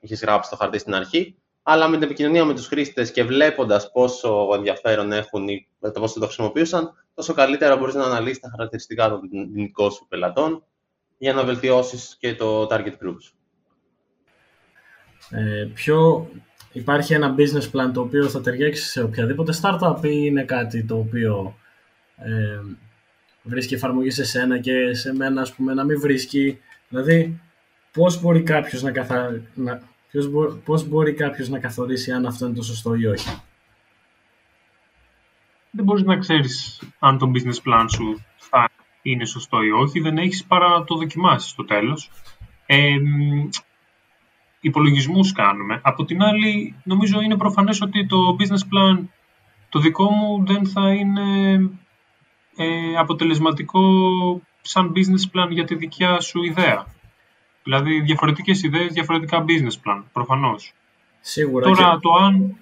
έχει 0.00 0.14
γράψει 0.14 0.48
στο 0.48 0.56
χαρτί 0.56 0.78
στην 0.78 0.94
αρχή, 0.94 1.36
αλλά 1.62 1.88
με 1.88 1.94
την 1.96 2.02
επικοινωνία 2.02 2.44
με 2.44 2.54
τους 2.54 2.66
χρήστες 2.66 3.10
και 3.10 3.24
βλέποντας 3.24 3.90
πόσο 3.90 4.48
ενδιαφέρον 4.54 5.12
έχουν 5.12 5.48
ή 5.48 5.68
το 5.80 5.90
πόσο 5.90 6.20
το 6.20 6.24
χρησιμοποιούσαν, 6.24 6.92
τόσο 7.14 7.32
καλύτερα 7.34 7.76
μπορείς 7.76 7.94
να 7.94 8.04
αναλύσεις 8.04 8.40
τα 8.40 8.48
χαρακτηριστικά 8.50 9.08
των 9.08 9.20
δικών 9.52 9.90
σου 9.90 10.06
πελατών 10.08 10.64
για 11.18 11.32
να 11.32 11.44
βελτιώσεις 11.44 12.16
και 12.20 12.34
το 12.34 12.66
target 12.70 12.96
groups. 13.02 13.32
Ε, 15.30 15.68
ποιο, 15.74 16.28
υπάρχει 16.72 17.14
ένα 17.14 17.34
business 17.38 17.70
plan 17.72 17.90
το 17.94 18.00
οποίο 18.00 18.28
θα 18.28 18.40
ταιριάξει 18.40 18.84
σε 18.84 19.02
οποιαδήποτε 19.02 19.52
startup 19.62 19.96
ή 20.02 20.10
είναι 20.12 20.44
κάτι 20.44 20.84
το 20.84 20.96
οποίο 20.96 21.58
ε, 22.16 22.60
βρίσκει 23.42 23.74
εφαρμογή 23.74 24.10
σε 24.10 24.24
σένα 24.24 24.58
και 24.58 24.94
σε 24.94 25.14
μένα 25.14 25.40
ας 25.40 25.54
πούμε 25.54 25.74
να 25.74 25.84
μην 25.84 26.00
βρίσκει 26.00 26.58
δηλαδή 26.88 27.40
πώς 27.92 28.20
μπορεί 28.20 28.42
κάποιος 28.42 28.82
να, 28.82 28.90
καθα... 28.90 29.40
να... 29.54 29.82
πώς 30.64 30.88
μπορεί 30.88 31.12
κάποιος 31.12 31.48
να 31.48 31.58
καθορίσει 31.58 32.12
αν 32.12 32.26
αυτό 32.26 32.46
είναι 32.46 32.54
το 32.54 32.62
σωστό 32.62 32.94
ή 32.94 33.06
όχι; 33.06 33.40
Δεν 35.70 35.84
μπορείς 35.84 36.02
να 36.02 36.18
ξέρεις 36.18 36.82
αν 36.98 37.18
το 37.18 37.30
business 37.34 37.68
plan 37.68 37.86
σου 37.88 38.24
θα 38.36 38.37
είναι 39.10 39.24
σωστό 39.24 39.62
ή 39.62 39.70
όχι, 39.70 40.00
δεν 40.00 40.18
έχεις 40.18 40.44
παρά 40.44 40.68
να 40.68 40.84
το 40.84 40.94
δοκιμάσεις 40.94 41.50
στο 41.50 41.64
τέλος. 41.64 42.10
Ε, 42.66 42.96
υπολογισμούς 44.60 45.32
κάνουμε. 45.32 45.80
Από 45.82 46.04
την 46.04 46.22
άλλη, 46.22 46.74
νομίζω 46.84 47.20
είναι 47.20 47.36
προφανές 47.36 47.80
ότι 47.80 48.06
το 48.06 48.36
business 48.38 48.62
plan 48.74 49.04
το 49.68 49.78
δικό 49.78 50.10
μου 50.10 50.46
δεν 50.46 50.66
θα 50.66 50.92
είναι 50.92 51.54
ε, 52.56 52.96
αποτελεσματικό 52.98 53.80
σαν 54.60 54.92
business 54.94 55.38
plan 55.38 55.50
για 55.50 55.64
τη 55.64 55.74
δικιά 55.74 56.20
σου 56.20 56.42
ιδέα. 56.42 56.86
Δηλαδή, 57.62 58.00
διαφορετικές 58.00 58.62
ιδέες, 58.62 58.92
διαφορετικά 58.92 59.44
business 59.48 59.88
plan, 59.88 60.02
προφανώς. 60.12 60.72
Σίγουρα. 61.20 61.64
Τώρα, 61.64 61.98
το 61.98 62.10
αν... 62.12 62.56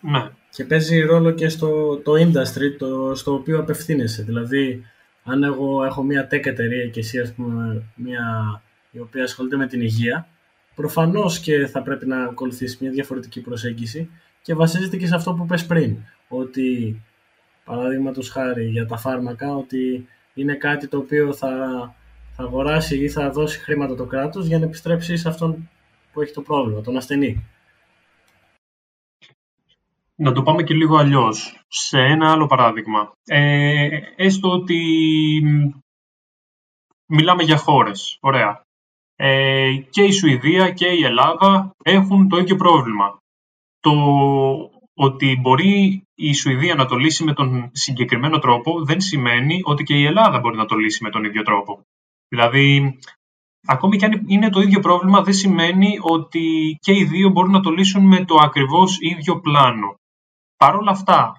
Ναι. 0.00 0.30
Και 0.50 0.64
παίζει 0.64 1.00
ρόλο 1.00 1.30
και 1.30 1.48
στο 1.48 1.96
το 1.96 2.12
industry 2.12 2.76
το, 2.78 3.14
στο 3.14 3.32
οποίο 3.34 3.58
απευθύνεσαι. 3.58 4.22
Δηλαδή, 4.22 4.84
αν 5.24 5.42
εγώ 5.42 5.84
έχω 5.84 6.02
μια 6.02 6.28
tech 6.30 6.46
εταιρεία 6.46 6.86
και 6.88 7.00
εσύ 7.00 7.18
ας 7.18 7.32
πούμε 7.32 7.82
μια 7.94 8.62
η 8.90 8.98
οποία 8.98 9.22
ασχολείται 9.22 9.56
με 9.56 9.66
την 9.66 9.80
υγεία, 9.80 10.28
προφανώς 10.74 11.38
και 11.40 11.66
θα 11.66 11.82
πρέπει 11.82 12.06
να 12.06 12.24
ακολουθήσεις 12.24 12.78
μια 12.78 12.90
διαφορετική 12.90 13.40
προσέγγιση 13.40 14.10
και 14.42 14.54
βασίζεται 14.54 14.96
και 14.96 15.06
σε 15.06 15.14
αυτό 15.14 15.34
που 15.34 15.46
πες 15.46 15.66
πριν, 15.66 15.96
ότι 16.28 17.00
παραδείγματος 17.64 18.30
χάρη 18.30 18.64
για 18.64 18.86
τα 18.86 18.96
φάρμακα, 18.96 19.54
ότι 19.54 20.06
είναι 20.34 20.54
κάτι 20.54 20.88
το 20.88 20.96
οποίο 20.96 21.32
θα, 21.32 21.48
θα 22.36 22.42
αγοράσει 22.42 22.98
ή 22.98 23.08
θα 23.08 23.30
δώσει 23.30 23.58
χρήματα 23.58 23.94
το 23.94 24.04
κράτος 24.04 24.46
για 24.46 24.58
να 24.58 24.64
επιστρέψει 24.64 25.16
σε 25.16 25.28
αυτόν 25.28 25.68
που 26.12 26.20
έχει 26.20 26.32
το 26.32 26.40
πρόβλημα, 26.40 26.80
τον 26.80 26.96
ασθενή. 26.96 27.44
Να 30.14 30.32
το 30.32 30.42
πάμε 30.42 30.62
και 30.62 30.74
λίγο 30.74 30.96
αλλιώς. 30.96 31.64
Σε 31.68 31.98
ένα 31.98 32.30
άλλο 32.30 32.46
παράδειγμα. 32.46 33.12
Ε, 33.24 33.98
έστω 34.16 34.50
ότι 34.50 34.80
μιλάμε 37.06 37.42
για 37.42 37.56
χώρες. 37.56 38.18
Ωραία. 38.20 38.62
Ε, 39.16 39.76
και 39.90 40.02
η 40.02 40.10
Σουηδία 40.10 40.70
και 40.70 40.86
η 40.86 41.04
Ελλάδα 41.04 41.70
έχουν 41.84 42.28
το 42.28 42.36
ίδιο 42.36 42.56
πρόβλημα. 42.56 43.18
Το 43.80 43.92
ότι 44.94 45.38
μπορεί 45.40 46.02
η 46.14 46.32
Σουηδία 46.32 46.74
να 46.74 46.86
το 46.86 46.96
λύσει 46.96 47.24
με 47.24 47.32
τον 47.32 47.70
συγκεκριμένο 47.72 48.38
τρόπο 48.38 48.84
δεν 48.84 49.00
σημαίνει 49.00 49.60
ότι 49.64 49.82
και 49.82 49.94
η 49.94 50.04
Ελλάδα 50.04 50.38
μπορεί 50.38 50.56
να 50.56 50.66
το 50.66 50.76
λύσει 50.76 51.02
με 51.02 51.10
τον 51.10 51.24
ίδιο 51.24 51.42
τρόπο. 51.42 51.80
Δηλαδή, 52.28 52.98
ακόμη 53.66 53.96
και 53.96 54.04
αν 54.04 54.24
είναι 54.26 54.50
το 54.50 54.60
ίδιο 54.60 54.80
πρόβλημα, 54.80 55.22
δεν 55.22 55.34
σημαίνει 55.34 55.98
ότι 56.00 56.76
και 56.80 56.92
οι 56.92 57.04
δύο 57.04 57.28
μπορούν 57.28 57.50
να 57.50 57.60
το 57.60 57.70
λύσουν 57.70 58.06
με 58.06 58.24
το 58.24 58.34
ακριβώς 58.40 58.98
ίδιο 59.00 59.40
πλάνο. 59.40 59.94
Παρ' 60.62 60.76
όλα 60.76 60.90
αυτά, 60.90 61.32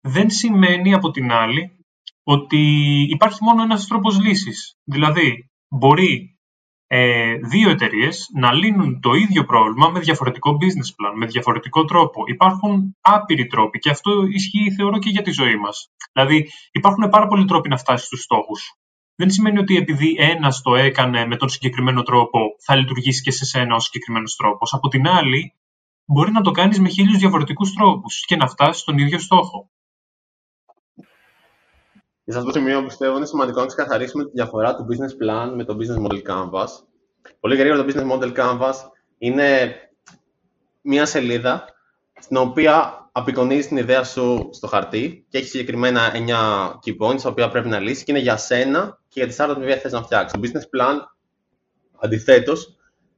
δεν 0.00 0.30
σημαίνει 0.30 0.94
από 0.94 1.10
την 1.10 1.32
άλλη 1.32 1.78
ότι 2.22 2.62
υπάρχει 3.10 3.38
μόνο 3.42 3.62
ένας 3.62 3.86
τρόπος 3.86 4.20
λύσης. 4.20 4.76
Δηλαδή, 4.84 5.50
μπορεί 5.68 6.38
ε, 6.86 7.34
δύο 7.34 7.70
εταιρείες 7.70 8.26
να 8.34 8.52
λύνουν 8.52 9.00
το 9.00 9.12
ίδιο 9.12 9.44
πρόβλημα 9.44 9.88
με 9.88 10.00
διαφορετικό 10.00 10.50
business 10.60 10.90
plan, 10.96 11.14
με 11.16 11.26
διαφορετικό 11.26 11.84
τρόπο. 11.84 12.22
Υπάρχουν 12.26 12.96
άπειροι 13.00 13.46
τρόποι 13.46 13.78
και 13.78 13.90
αυτό 13.90 14.22
ισχύει 14.32 14.74
θεωρώ 14.76 14.98
και 14.98 15.10
για 15.10 15.22
τη 15.22 15.30
ζωή 15.30 15.56
μας. 15.56 15.88
Δηλαδή, 16.12 16.50
υπάρχουν 16.72 17.08
πάρα 17.08 17.26
πολλοί 17.26 17.44
τρόποι 17.44 17.68
να 17.68 17.76
φτάσεις 17.76 18.06
στους 18.06 18.22
στόχους. 18.22 18.74
Δεν 19.14 19.30
σημαίνει 19.30 19.58
ότι 19.58 19.76
επειδή 19.76 20.16
ένας 20.18 20.62
το 20.62 20.74
έκανε 20.74 21.26
με 21.26 21.36
τον 21.36 21.48
συγκεκριμένο 21.48 22.02
τρόπο, 22.02 22.38
θα 22.64 22.76
λειτουργήσει 22.76 23.22
και 23.22 23.30
σε 23.30 23.44
σένα 23.44 23.74
ο 23.74 23.78
συγκεκριμένος 23.78 24.36
τρόπος. 24.36 24.72
Από 24.72 24.88
την 24.88 25.06
άλλη, 25.08 25.54
μπορεί 26.04 26.32
να 26.32 26.40
το 26.40 26.50
κάνεις 26.50 26.80
με 26.80 26.88
χίλιους 26.88 27.18
διαφορετικούς 27.18 27.72
τρόπους 27.72 28.24
και 28.24 28.36
να 28.36 28.46
φτάσεις 28.46 28.82
στον 28.82 28.98
ίδιο 28.98 29.18
στόχο. 29.18 29.70
Και 32.24 32.32
σε 32.32 32.38
αυτό 32.38 32.50
το 32.52 32.58
σημείο 32.58 32.84
πιστεύω 32.84 33.16
είναι 33.16 33.26
σημαντικό 33.26 33.60
να 33.60 33.66
ξεκαθαρίσουμε 33.66 34.24
τη 34.24 34.30
διαφορά 34.30 34.74
του 34.74 34.86
business 34.88 35.24
plan 35.24 35.52
με 35.54 35.64
το 35.64 35.76
business 35.80 36.06
model 36.06 36.22
canvas. 36.22 36.68
Πολύ 37.40 37.56
γρήγορα 37.56 37.84
το 37.84 37.92
business 37.92 38.12
model 38.12 38.36
canvas 38.36 38.74
είναι 39.18 39.74
μια 40.80 41.06
σελίδα 41.06 41.64
στην 42.20 42.36
οποία 42.36 43.04
απεικονίζεις 43.12 43.66
την 43.66 43.76
ιδέα 43.76 44.04
σου 44.04 44.48
στο 44.52 44.66
χαρτί 44.66 45.26
και 45.28 45.38
έχεις 45.38 45.50
συγκεκριμένα 45.50 46.12
9 46.14 46.78
key 46.84 46.96
points 46.98 47.20
τα 47.22 47.28
οποία 47.28 47.48
πρέπει 47.48 47.68
να 47.68 47.78
λύσεις 47.78 48.04
και 48.04 48.12
είναι 48.12 48.20
για 48.20 48.36
σένα 48.36 49.00
και 49.08 49.24
για 49.24 49.28
τη 49.28 49.34
startup 49.38 49.54
που 49.54 49.80
θες 49.80 49.92
να 49.92 50.02
φτιάξεις. 50.02 50.32
Το 50.32 50.40
business 50.42 50.80
plan, 50.80 50.98
αντιθέτως, 52.00 52.76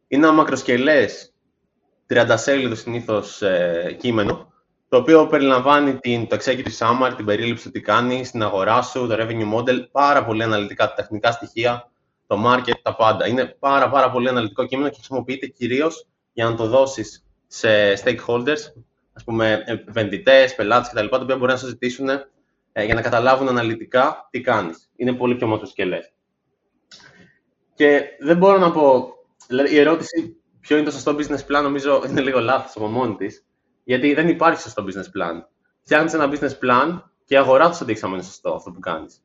είναι 0.08 0.26
ένα 0.26 0.34
μακροσκελέ 0.34 1.06
30 2.08 2.34
σέλιδο 2.36 2.74
συνήθως 2.74 3.42
ε, 3.42 3.96
κείμενο 3.98 4.54
το 4.88 4.96
οποίο 4.96 5.26
περιλαμβάνει 5.26 5.98
την, 5.98 6.26
το 6.26 6.36
executive 6.40 6.78
summary, 6.78 7.12
την 7.16 7.24
περίληψη 7.24 7.64
του 7.64 7.70
τι 7.70 7.80
κάνει, 7.80 8.24
στην 8.24 8.42
αγορά 8.42 8.82
σου, 8.82 9.06
το 9.06 9.14
revenue 9.18 9.54
model, 9.54 9.90
πάρα 9.90 10.24
πολύ 10.24 10.42
αναλυτικά, 10.42 10.88
τα 10.88 10.94
τεχνικά 10.94 11.32
στοιχεία, 11.32 11.90
το 12.26 12.42
market, 12.46 12.74
τα 12.82 12.96
πάντα. 12.96 13.26
Είναι 13.26 13.56
πάρα, 13.58 13.90
πάρα 13.90 14.10
πολύ 14.10 14.28
αναλυτικό 14.28 14.66
κείμενο 14.66 14.88
και 14.88 14.94
χρησιμοποιείται 14.94 15.46
κυρίως 15.46 16.06
για 16.32 16.44
να 16.44 16.54
το 16.54 16.66
δώσεις 16.66 17.24
σε 17.46 17.92
stakeholders, 17.92 18.60
ας 19.12 19.24
πούμε 19.24 19.64
επενδυτές, 19.66 20.54
πελάτες 20.54 20.88
κτλ. 20.88 21.06
τα 21.06 21.18
οποία 21.22 21.36
μπορεί 21.36 21.52
να 21.52 21.58
σου 21.58 21.66
ζητήσουν 21.66 22.08
ε, 22.72 22.84
για 22.84 22.94
να 22.94 23.00
καταλάβουν 23.00 23.48
αναλυτικά 23.48 24.28
τι 24.30 24.40
κάνεις. 24.40 24.90
Είναι 24.96 25.12
πολύ 25.12 25.34
πιο 25.34 25.46
μακροσκελέ. 25.46 25.98
Και 27.74 28.02
δεν 28.20 28.36
μπορώ 28.36 28.58
να 28.58 28.70
πω, 28.70 29.14
δηλαδή 29.48 29.74
η 29.74 29.78
ερώτηση 29.78 30.36
ποιο 30.66 30.76
είναι 30.76 30.84
το 30.84 30.90
σωστό 30.90 31.16
business 31.18 31.46
plan 31.46 31.62
νομίζω 31.62 32.02
είναι 32.06 32.20
λίγο 32.20 32.40
λάθος 32.40 32.76
από 32.76 32.86
μόνη 32.86 33.16
της. 33.16 33.44
Γιατί 33.84 34.14
δεν 34.14 34.28
υπάρχει 34.28 34.60
σωστό 34.60 34.84
business 34.84 35.20
plan. 35.20 35.42
Φτιάχνεις 35.82 36.12
ένα 36.12 36.30
business 36.32 36.58
plan 36.64 37.02
και 37.24 37.34
η 37.34 37.36
αγορά 37.36 37.66
θα 37.66 37.72
σου 37.72 37.84
δείξει 37.84 38.04
αν 38.04 38.12
είναι 38.12 38.22
σωστό 38.22 38.54
αυτό 38.54 38.70
που 38.70 38.80
κάνεις. 38.80 39.22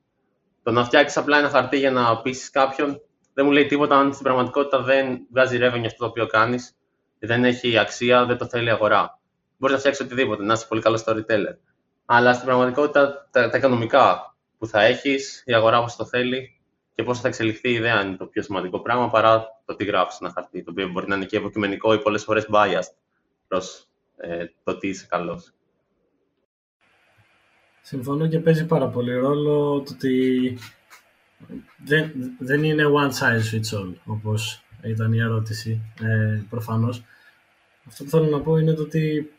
Το 0.64 0.72
να 0.72 0.86
φτιάξεις 0.86 1.18
απλά 1.18 1.38
ένα 1.38 1.50
χαρτί 1.50 1.78
για 1.78 1.92
να 1.92 2.22
πείσει 2.22 2.52
κάποιον 2.52 3.02
δεν 3.34 3.46
μου 3.46 3.52
λέει 3.52 3.66
τίποτα 3.66 3.98
αν 3.98 4.12
στην 4.12 4.24
πραγματικότητα 4.24 4.82
δεν 4.82 5.28
βγάζει 5.32 5.58
revenue 5.62 5.86
αυτό 5.86 5.98
το 5.98 6.06
οποίο 6.06 6.26
κάνεις, 6.26 6.76
δεν 7.20 7.46
έχει 7.46 7.78
αξία, 7.78 8.26
δεν 8.26 8.38
το 8.38 8.48
θέλει 8.48 8.68
η 8.68 8.72
αγορά. 8.72 9.20
Μπορείς 9.58 9.76
να 9.76 9.80
φτιάξεις 9.80 10.06
οτιδήποτε, 10.06 10.44
να 10.44 10.54
είσαι 10.54 10.66
πολύ 10.68 10.82
καλός 10.82 11.04
storyteller. 11.06 11.56
Αλλά 12.06 12.34
στην 12.34 12.46
πραγματικότητα 12.46 13.28
τα, 13.32 13.50
τα 13.50 13.58
οικονομικά 13.58 14.36
που 14.58 14.68
θα 14.68 14.82
έχεις, 14.82 15.44
η 15.46 15.54
αγορά 15.54 15.84
πώ 15.84 15.96
το 15.98 16.06
θέλει 16.06 16.61
και 17.02 17.08
πώς 17.08 17.20
θα 17.20 17.28
εξελιχθεί 17.28 17.70
η 17.70 17.74
ιδέα 17.74 18.02
είναι 18.02 18.16
το 18.16 18.26
πιο 18.26 18.42
σημαντικό 18.42 18.80
πράγμα 18.80 19.10
παρά 19.10 19.46
το 19.66 19.76
τι 19.76 19.86
γράφεις 19.86 20.20
ένα 20.22 20.32
χαρτί, 20.34 20.64
το 20.64 20.72
οποίο 20.72 20.90
μπορεί 20.90 21.08
να 21.08 21.16
είναι 21.16 21.26
και 21.26 21.38
υποκειμενικό 21.38 21.94
ή 21.94 22.00
πολλές 22.00 22.24
φορές 22.24 22.48
biased 22.52 22.94
προς 23.48 23.88
ε, 24.18 24.46
το 24.64 24.78
τι 24.78 24.88
είσαι 24.88 25.06
καλός. 25.10 25.54
Συμφωνώ 27.82 28.28
και 28.28 28.40
παίζει 28.40 28.66
πάρα 28.66 28.88
πολύ 28.88 29.14
ρόλο 29.14 29.82
το 29.82 29.94
ότι 29.94 30.58
δεν, 31.86 32.12
δεν 32.40 32.64
είναι 32.64 32.84
one 32.84 33.12
size 33.12 33.56
fits 33.56 33.80
all, 33.80 33.94
όπως 34.06 34.64
ήταν 34.84 35.14
η 35.14 35.20
ερώτηση, 35.20 35.82
ε, 36.02 36.42
προφανώς. 36.50 37.04
Αυτό 37.88 38.04
που 38.04 38.10
θέλω 38.10 38.26
να 38.26 38.42
πω 38.42 38.58
είναι 38.58 38.74
το 38.74 38.82
ότι 38.82 39.32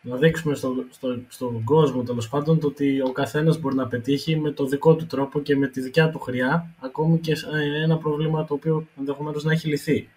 να 0.00 0.16
δείξουμε 0.16 0.54
στο, 0.54 0.84
στο, 0.90 1.18
στον 1.28 1.64
κόσμο 1.64 2.02
τέλος 2.02 2.28
πάντων 2.28 2.60
το 2.60 2.66
ότι 2.66 3.00
ο 3.00 3.12
καθένας 3.12 3.60
μπορεί 3.60 3.74
να 3.74 3.88
πετύχει 3.88 4.36
με 4.36 4.50
το 4.50 4.66
δικό 4.66 4.94
του 4.94 5.06
τρόπο 5.06 5.40
και 5.40 5.56
με 5.56 5.66
τη 5.66 5.80
δικιά 5.80 6.10
του 6.10 6.18
χρειά 6.18 6.74
ακόμη 6.80 7.18
και 7.18 7.36
ένα 7.82 7.96
πρόβλημα 7.96 8.44
το 8.44 8.54
οποίο 8.54 8.86
ενδεχομένως 8.98 9.44
να 9.44 9.52
έχει 9.52 9.68
λυθεί. 9.68 10.08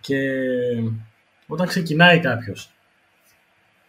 Και 0.00 0.18
όταν 1.46 1.66
ξεκινάει 1.66 2.20
κάποιος 2.20 2.74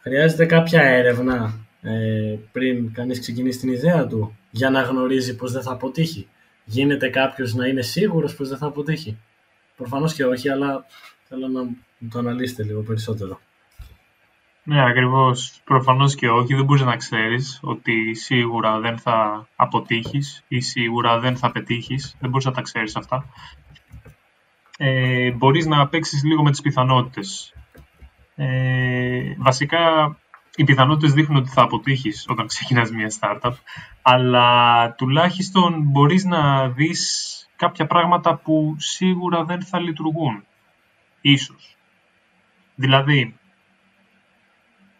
χρειάζεται 0.05 0.45
κάποια 0.45 0.81
έρευνα 0.81 1.59
ε, 1.81 2.35
πριν 2.51 2.93
κανείς 2.93 3.19
ξεκινήσει 3.19 3.59
την 3.59 3.69
ιδέα 3.69 4.07
του 4.07 4.37
για 4.51 4.69
να 4.69 4.81
γνωρίζει 4.81 5.35
πως 5.35 5.51
δεν 5.51 5.61
θα 5.61 5.71
αποτύχει. 5.71 6.27
Γίνεται 6.65 7.09
κάποιος 7.09 7.53
να 7.53 7.67
είναι 7.67 7.81
σίγουρος 7.81 8.35
πως 8.35 8.49
δεν 8.49 8.57
θα 8.57 8.65
αποτύχει; 8.65 9.17
Προφανώς 9.75 10.13
και 10.13 10.25
όχι, 10.25 10.49
αλλά 10.49 10.85
θέλω 11.27 11.47
να 11.47 11.61
το 12.09 12.19
αναλύσετε 12.19 12.63
λίγο 12.63 12.81
περισσότερο. 12.81 13.41
Ναι, 14.67 14.86
ακριβώς. 14.86 15.62
Προφανώς 15.63 16.15
και 16.15 16.30
όχι. 16.30 16.56
Δεν 16.56 16.65
μπορείς 16.65 16.82
να 16.82 16.95
ξέρεις 16.95 17.60
ότι 17.63 18.13
σίγουρα 18.13 18.80
δεν 18.80 18.97
θα 18.97 19.47
αποτύχεις 19.56 20.43
ή 20.47 20.60
σίγουρα 20.60 21.19
δεν 21.19 21.38
θα 21.38 21.51
πετύχεις. 21.51 22.15
Δεν 22.19 22.30
μπορείς 22.30 22.45
να 22.45 22.51
τα 22.51 22.62
ξέρεις 22.62 22.95
αυτά. 22.95 23.25
Ε, 24.78 25.32
μπορείς 25.32 25.65
να 25.65 25.88
παίξεις 25.88 26.23
λίγο 26.23 26.43
με 26.43 26.51
τις 26.51 26.62
πιθανότητες. 26.62 27.54
Ε, 28.36 29.36
βασικά, 29.38 30.15
οι 30.56 30.63
πιθανότητες 30.63 31.13
δείχνουν 31.13 31.38
ότι 31.38 31.49
θα 31.49 31.62
αποτύχεις 31.62 32.25
όταν 32.30 32.47
ξεκινάς 32.47 32.91
μια 32.91 33.12
startup, 33.19 33.54
αλλά 34.01 34.91
τουλάχιστον 34.93 35.82
μπορείς 35.82 36.25
να 36.25 36.69
δεις 36.69 37.32
κάποια 37.56 37.86
πράγματα 37.86 38.36
που 38.36 38.75
σίγουρα 38.78 39.43
δεν 39.43 39.62
θα 39.62 39.80
λειτουργούν. 39.80 40.43
Ίσως. 41.21 41.78
Δηλαδή, 42.75 43.36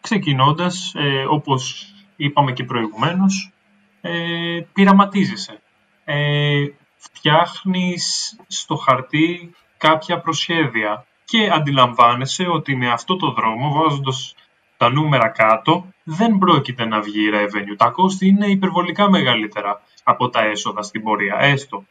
ξεκινώντας, 0.06 0.92
ε, 0.96 1.24
όπως 1.28 1.92
είπαμε 2.16 2.52
και 2.52 2.64
προηγουμένως, 2.64 3.52
ε, 4.00 4.60
πειραματίζεσαι. 4.72 5.62
Ε, 6.04 6.64
φτιάχνεις 6.96 8.36
στο 8.46 8.76
χαρτί 8.76 9.54
κάποια 9.76 10.20
προσχέδια 10.20 11.06
και 11.24 11.50
αντιλαμβάνεσαι 11.52 12.46
ότι 12.46 12.76
με 12.76 12.90
αυτό 12.90 13.16
το 13.16 13.30
δρόμο, 13.32 13.72
βάζοντας 13.72 14.34
τα 14.76 14.90
νούμερα 14.90 15.28
κάτω, 15.28 15.86
δεν 16.04 16.38
πρόκειται 16.38 16.84
να 16.84 17.00
βγει 17.00 17.30
revenue. 17.32 17.76
Τα 17.76 17.90
κόστη 17.90 18.26
είναι 18.26 18.46
υπερβολικά 18.46 19.10
μεγαλύτερα 19.10 19.82
από 20.04 20.28
τα 20.28 20.40
έσοδα 20.44 20.82
στην 20.82 21.02
πορεία, 21.02 21.36
έστω. 21.40 21.84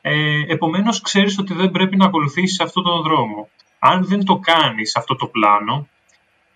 Ε, 0.00 0.42
επομένως, 0.48 1.00
ξέρεις 1.00 1.38
ότι 1.38 1.54
δεν 1.54 1.70
πρέπει 1.70 1.96
να 1.96 2.04
ακολουθήσεις 2.04 2.60
αυτόν 2.60 2.82
τον 2.82 3.02
δρόμο. 3.02 3.48
Αν 3.78 4.04
δεν 4.04 4.24
το 4.24 4.36
κάνεις 4.36 4.96
αυτό 4.96 5.16
το 5.16 5.26
πλάνο, 5.26 5.88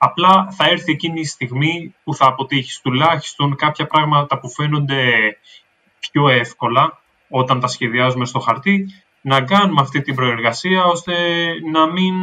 απλά 0.05 0.49
θα 0.51 0.65
έρθει 0.69 0.93
εκείνη 0.93 1.21
η 1.21 1.25
στιγμή 1.25 1.95
που 2.05 2.15
θα 2.15 2.27
αποτύχεις 2.27 2.81
τουλάχιστον 2.81 3.57
κάποια 3.57 3.87
πράγματα 3.87 4.39
που 4.39 4.51
φαίνονται 4.51 5.03
πιο 5.99 6.29
εύκολα 6.29 7.01
όταν 7.29 7.61
τα 7.61 7.67
σχεδιάζουμε 7.67 8.25
στο 8.25 8.39
χαρτί 8.39 8.87
να 9.21 9.43
κάνουμε 9.43 9.81
αυτή 9.81 10.01
την 10.01 10.15
προεργασία 10.15 10.85
ώστε 10.85 11.15
να 11.73 11.93
μην 11.93 12.15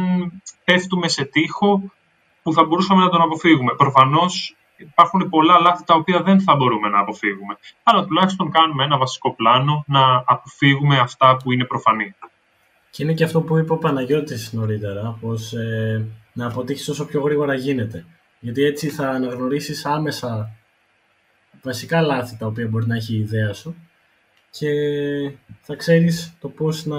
πέφτουμε 0.64 1.08
σε 1.08 1.24
τείχο 1.24 1.82
που 2.42 2.52
θα 2.52 2.64
μπορούσαμε 2.64 3.02
να 3.02 3.08
τον 3.08 3.20
αποφύγουμε. 3.20 3.74
Προφανώς 3.74 4.56
υπάρχουν 4.76 5.28
πολλά 5.28 5.58
λάθη 5.58 5.84
τα 5.84 5.94
οποία 5.94 6.22
δεν 6.22 6.40
θα 6.40 6.56
μπορούμε 6.56 6.88
να 6.88 6.98
αποφύγουμε. 6.98 7.56
Αλλά 7.82 8.04
τουλάχιστον 8.04 8.50
κάνουμε 8.50 8.84
ένα 8.84 8.98
βασικό 8.98 9.34
πλάνο 9.34 9.84
να 9.86 10.24
αποφύγουμε 10.26 10.98
αυτά 10.98 11.36
που 11.36 11.52
είναι 11.52 11.64
προφανή. 11.64 12.14
Και 12.90 13.02
είναι 13.02 13.12
και 13.12 13.24
αυτό 13.24 13.40
που 13.40 13.58
είπε 13.58 13.72
ο 13.72 13.76
Παναγιώτης 13.76 14.52
νωρίτερα, 14.52 15.18
πως 15.20 15.52
ε, 15.52 16.06
να 16.32 16.46
αποτύχεις 16.46 16.88
όσο 16.88 17.04
πιο 17.04 17.20
γρήγορα 17.20 17.54
γίνεται. 17.54 18.04
Γιατί 18.40 18.62
έτσι 18.64 18.88
θα 18.88 19.10
αναγνωρίσεις 19.10 19.84
άμεσα 19.84 20.56
βασικά 21.62 22.00
λάθη 22.00 22.36
τα 22.36 22.46
οποία 22.46 22.68
μπορεί 22.68 22.86
να 22.86 22.96
έχει 22.96 23.14
η 23.14 23.18
ιδέα 23.18 23.52
σου 23.52 23.76
και 24.50 24.70
θα 25.60 25.74
ξέρεις 25.74 26.36
το 26.40 26.48
πώς 26.48 26.86
να, 26.86 26.98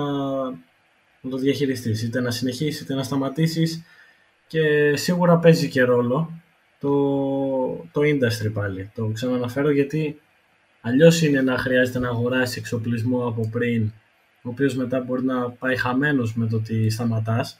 να 1.21 1.29
το 1.29 1.37
διαχειριστείς, 1.37 2.03
είτε 2.03 2.21
να 2.21 2.31
συνεχίσεις 2.31 2.81
είτε 2.81 2.93
να 2.93 3.03
σταματήσεις 3.03 3.83
και 4.47 4.95
σίγουρα 4.95 5.37
παίζει 5.37 5.69
και 5.69 5.81
ρόλο 5.81 6.41
το, 6.79 6.89
το 7.91 8.01
industry 8.01 8.51
πάλι. 8.53 8.91
Το 8.95 9.07
ξαναναφέρω 9.07 9.71
γιατί 9.71 10.21
αλλιώς 10.81 11.21
είναι 11.21 11.41
να 11.41 11.57
χρειάζεται 11.57 11.99
να 11.99 12.07
αγοράσεις 12.07 12.57
εξοπλισμό 12.57 13.27
από 13.27 13.49
πριν 13.51 13.91
ο 14.43 14.49
οποίος 14.49 14.75
μετά 14.75 14.99
μπορεί 14.99 15.23
να 15.23 15.49
πάει 15.49 15.77
χαμένος 15.77 16.35
με 16.35 16.47
το 16.47 16.55
ότι 16.55 16.89
σταματάς. 16.89 17.59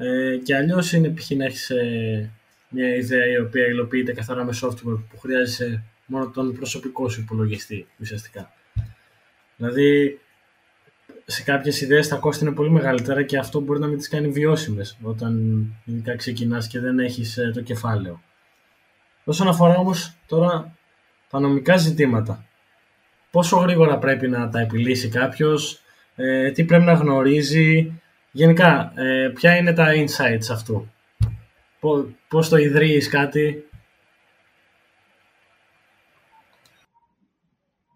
Ε, 0.00 0.36
και 0.36 0.56
αλλιώς 0.56 0.92
είναι 0.92 1.08
π.χ. 1.08 1.30
να 1.30 1.44
έχεις 1.44 1.70
ε, 1.70 2.30
μια 2.68 2.94
ιδέα 2.94 3.26
η 3.26 3.38
οποία 3.38 3.66
υλοποιείται 3.66 4.12
καθαρά 4.12 4.44
με 4.44 4.52
software 4.62 4.98
που 5.10 5.18
χρειάζεσαι 5.18 5.82
μόνο 6.06 6.28
τον 6.28 6.54
προσωπικό 6.54 7.08
σου 7.08 7.20
υπολογιστή 7.20 7.86
ουσιαστικά. 8.00 8.52
Δηλαδή, 9.56 10.18
σε 11.24 11.42
κάποιες 11.42 11.80
ιδέες 11.80 12.08
τα 12.08 12.16
κόστη 12.16 12.44
είναι 12.44 12.54
πολύ 12.54 12.70
μεγαλύτερα 12.70 13.22
και 13.22 13.38
αυτό 13.38 13.60
μπορεί 13.60 13.80
να 13.80 13.86
μην 13.86 13.98
τις 13.98 14.08
κάνει 14.08 14.28
βιώσιμες 14.28 14.98
όταν 15.02 15.64
ειδικά 15.84 16.16
ξεκινάς 16.16 16.66
και 16.66 16.80
δεν 16.80 16.98
έχεις 16.98 17.36
ε, 17.36 17.50
το 17.54 17.60
κεφάλαιο. 17.60 18.22
Όσον 19.24 19.48
αφορά 19.48 19.76
όμως 19.76 20.14
τώρα 20.26 20.76
τα 21.30 21.40
νομικά 21.40 21.76
ζητήματα, 21.76 22.44
πόσο 23.30 23.56
γρήγορα 23.56 23.98
πρέπει 23.98 24.28
να 24.28 24.48
τα 24.48 24.60
επιλύσει 24.60 25.08
κάποιος, 25.08 25.80
ε, 26.16 26.50
τι 26.50 26.64
πρέπει 26.64 26.84
να 26.84 26.92
γνωρίζει, 26.92 27.92
γενικά 28.38 28.92
ε, 28.96 29.28
ποια 29.34 29.56
είναι 29.56 29.72
τα 29.72 29.86
insights 29.92 30.52
αυτού, 30.52 30.90
πώς 32.28 32.48
το 32.48 32.56
ιδρύεις 32.56 33.08
κάτι; 33.08 33.68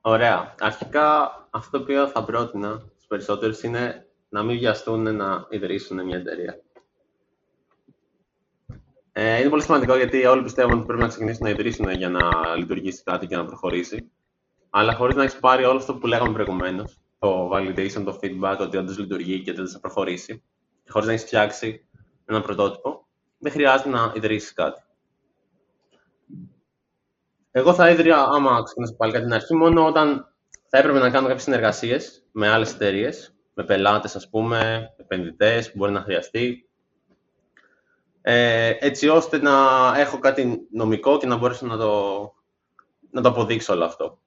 Ωραία. 0.00 0.54
Αρχικά 0.60 1.30
αυτό 1.50 1.76
το 1.76 1.82
οποίο 1.82 2.08
θα 2.08 2.24
πρότεινα 2.24 2.82
στους 2.92 3.06
περισσότερους 3.08 3.62
είναι 3.62 4.06
να 4.28 4.42
μην 4.42 4.58
βιαστούν 4.58 5.16
να 5.16 5.46
ιδρύσουν 5.50 6.04
μια 6.04 6.16
εταιρεία. 6.16 6.60
Ε, 9.12 9.40
είναι 9.40 9.48
πολύ 9.48 9.62
σημαντικό 9.62 9.96
γιατί 9.96 10.24
όλοι 10.24 10.42
πιστεύουν 10.42 10.76
ότι 10.78 10.86
πρέπει 10.86 11.02
να 11.02 11.08
ξεκινήσουν 11.08 11.44
να 11.44 11.50
ιδρύσουν 11.50 11.90
για 11.90 12.08
να 12.08 12.20
λειτουργήσει 12.56 13.02
κάτι 13.02 13.26
και 13.26 13.36
να 13.36 13.44
προχωρήσει. 13.44 14.10
Αλλά 14.70 14.94
χωρίς 14.94 15.14
να 15.14 15.22
έχεις 15.22 15.38
πάρει 15.38 15.64
όλο 15.64 15.78
αυτό 15.78 15.94
που 15.94 16.06
λέγαμε 16.06 16.32
προηγουμένως, 16.32 17.01
το 17.22 17.50
validation, 17.52 18.02
το 18.04 18.18
feedback, 18.22 18.56
ότι 18.60 18.76
όντως 18.76 18.98
λειτουργεί 18.98 19.42
και 19.42 19.50
ότι 19.50 19.70
θα 19.70 19.80
προχωρήσει, 19.80 20.42
και 20.84 20.90
χωρίς 20.90 21.06
να 21.06 21.12
έχεις 21.12 21.26
φτιάξει 21.26 21.86
ένα 22.24 22.40
πρωτότυπο, 22.40 23.06
δεν 23.38 23.52
χρειάζεται 23.52 23.88
να 23.88 24.12
ιδρύσεις 24.16 24.52
κάτι. 24.52 24.82
Εγώ 27.50 27.74
θα 27.74 27.90
ίδρυα, 27.90 28.22
άμα 28.22 28.62
ξεκινήσω 28.62 28.96
πάλι 28.96 29.12
κάτι 29.12 29.24
την 29.24 29.34
αρχή, 29.34 29.54
μόνο 29.54 29.86
όταν 29.86 30.34
θα 30.68 30.78
έπρεπε 30.78 30.98
να 30.98 31.10
κάνω 31.10 31.26
κάποιες 31.26 31.42
συνεργασίες 31.42 32.24
με 32.32 32.48
άλλες 32.48 32.74
εταιρείες, 32.74 33.34
με 33.54 33.64
πελάτες, 33.64 34.16
ας 34.16 34.28
πούμε, 34.28 34.90
επενδυτές 34.96 35.70
που 35.70 35.78
μπορεί 35.78 35.92
να 35.92 36.00
χρειαστεί, 36.00 36.68
ε, 38.22 38.72
έτσι 38.78 39.08
ώστε 39.08 39.38
να 39.38 39.52
έχω 39.96 40.18
κάτι 40.18 40.66
νομικό 40.70 41.18
και 41.18 41.26
να 41.26 41.36
μπορέσω 41.36 41.66
να 41.66 41.76
το, 41.76 42.32
να 43.10 43.22
το 43.22 43.28
αποδείξω 43.28 43.72
όλο 43.72 43.84
αυτό. 43.84 44.21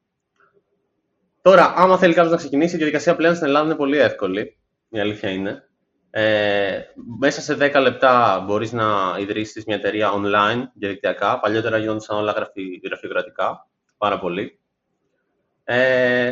Τώρα, 1.46 1.74
άμα 1.76 1.98
θέλει 1.98 2.14
κάποιος 2.14 2.32
να 2.32 2.38
ξεκινήσει, 2.38 2.76
η 2.76 2.78
διαδικασία 2.78 3.16
πλέον 3.16 3.36
στην 3.36 3.48
Ελλάδα 3.48 3.66
είναι 3.66 3.76
πολύ 3.76 3.98
εύκολη. 3.98 4.58
Η 4.90 5.00
αλήθεια 5.00 5.30
είναι. 5.30 5.70
Ε, 6.10 6.80
μέσα 7.20 7.42
σε 7.42 7.58
10 7.60 7.82
λεπτά 7.82 8.44
μπορείς 8.46 8.72
να 8.72 9.16
ιδρύσεις 9.20 9.66
μια 9.66 9.76
εταιρεία 9.76 10.12
online, 10.14 10.64
διαδικτυακά. 10.74 11.40
Παλιότερα 11.40 11.78
γινόντουσαν 11.78 12.18
όλα 12.18 12.50
γραφειοκρατικά, 12.84 13.68
πάρα 13.98 14.20
πολύ. 14.20 14.60
Ε, 15.64 16.32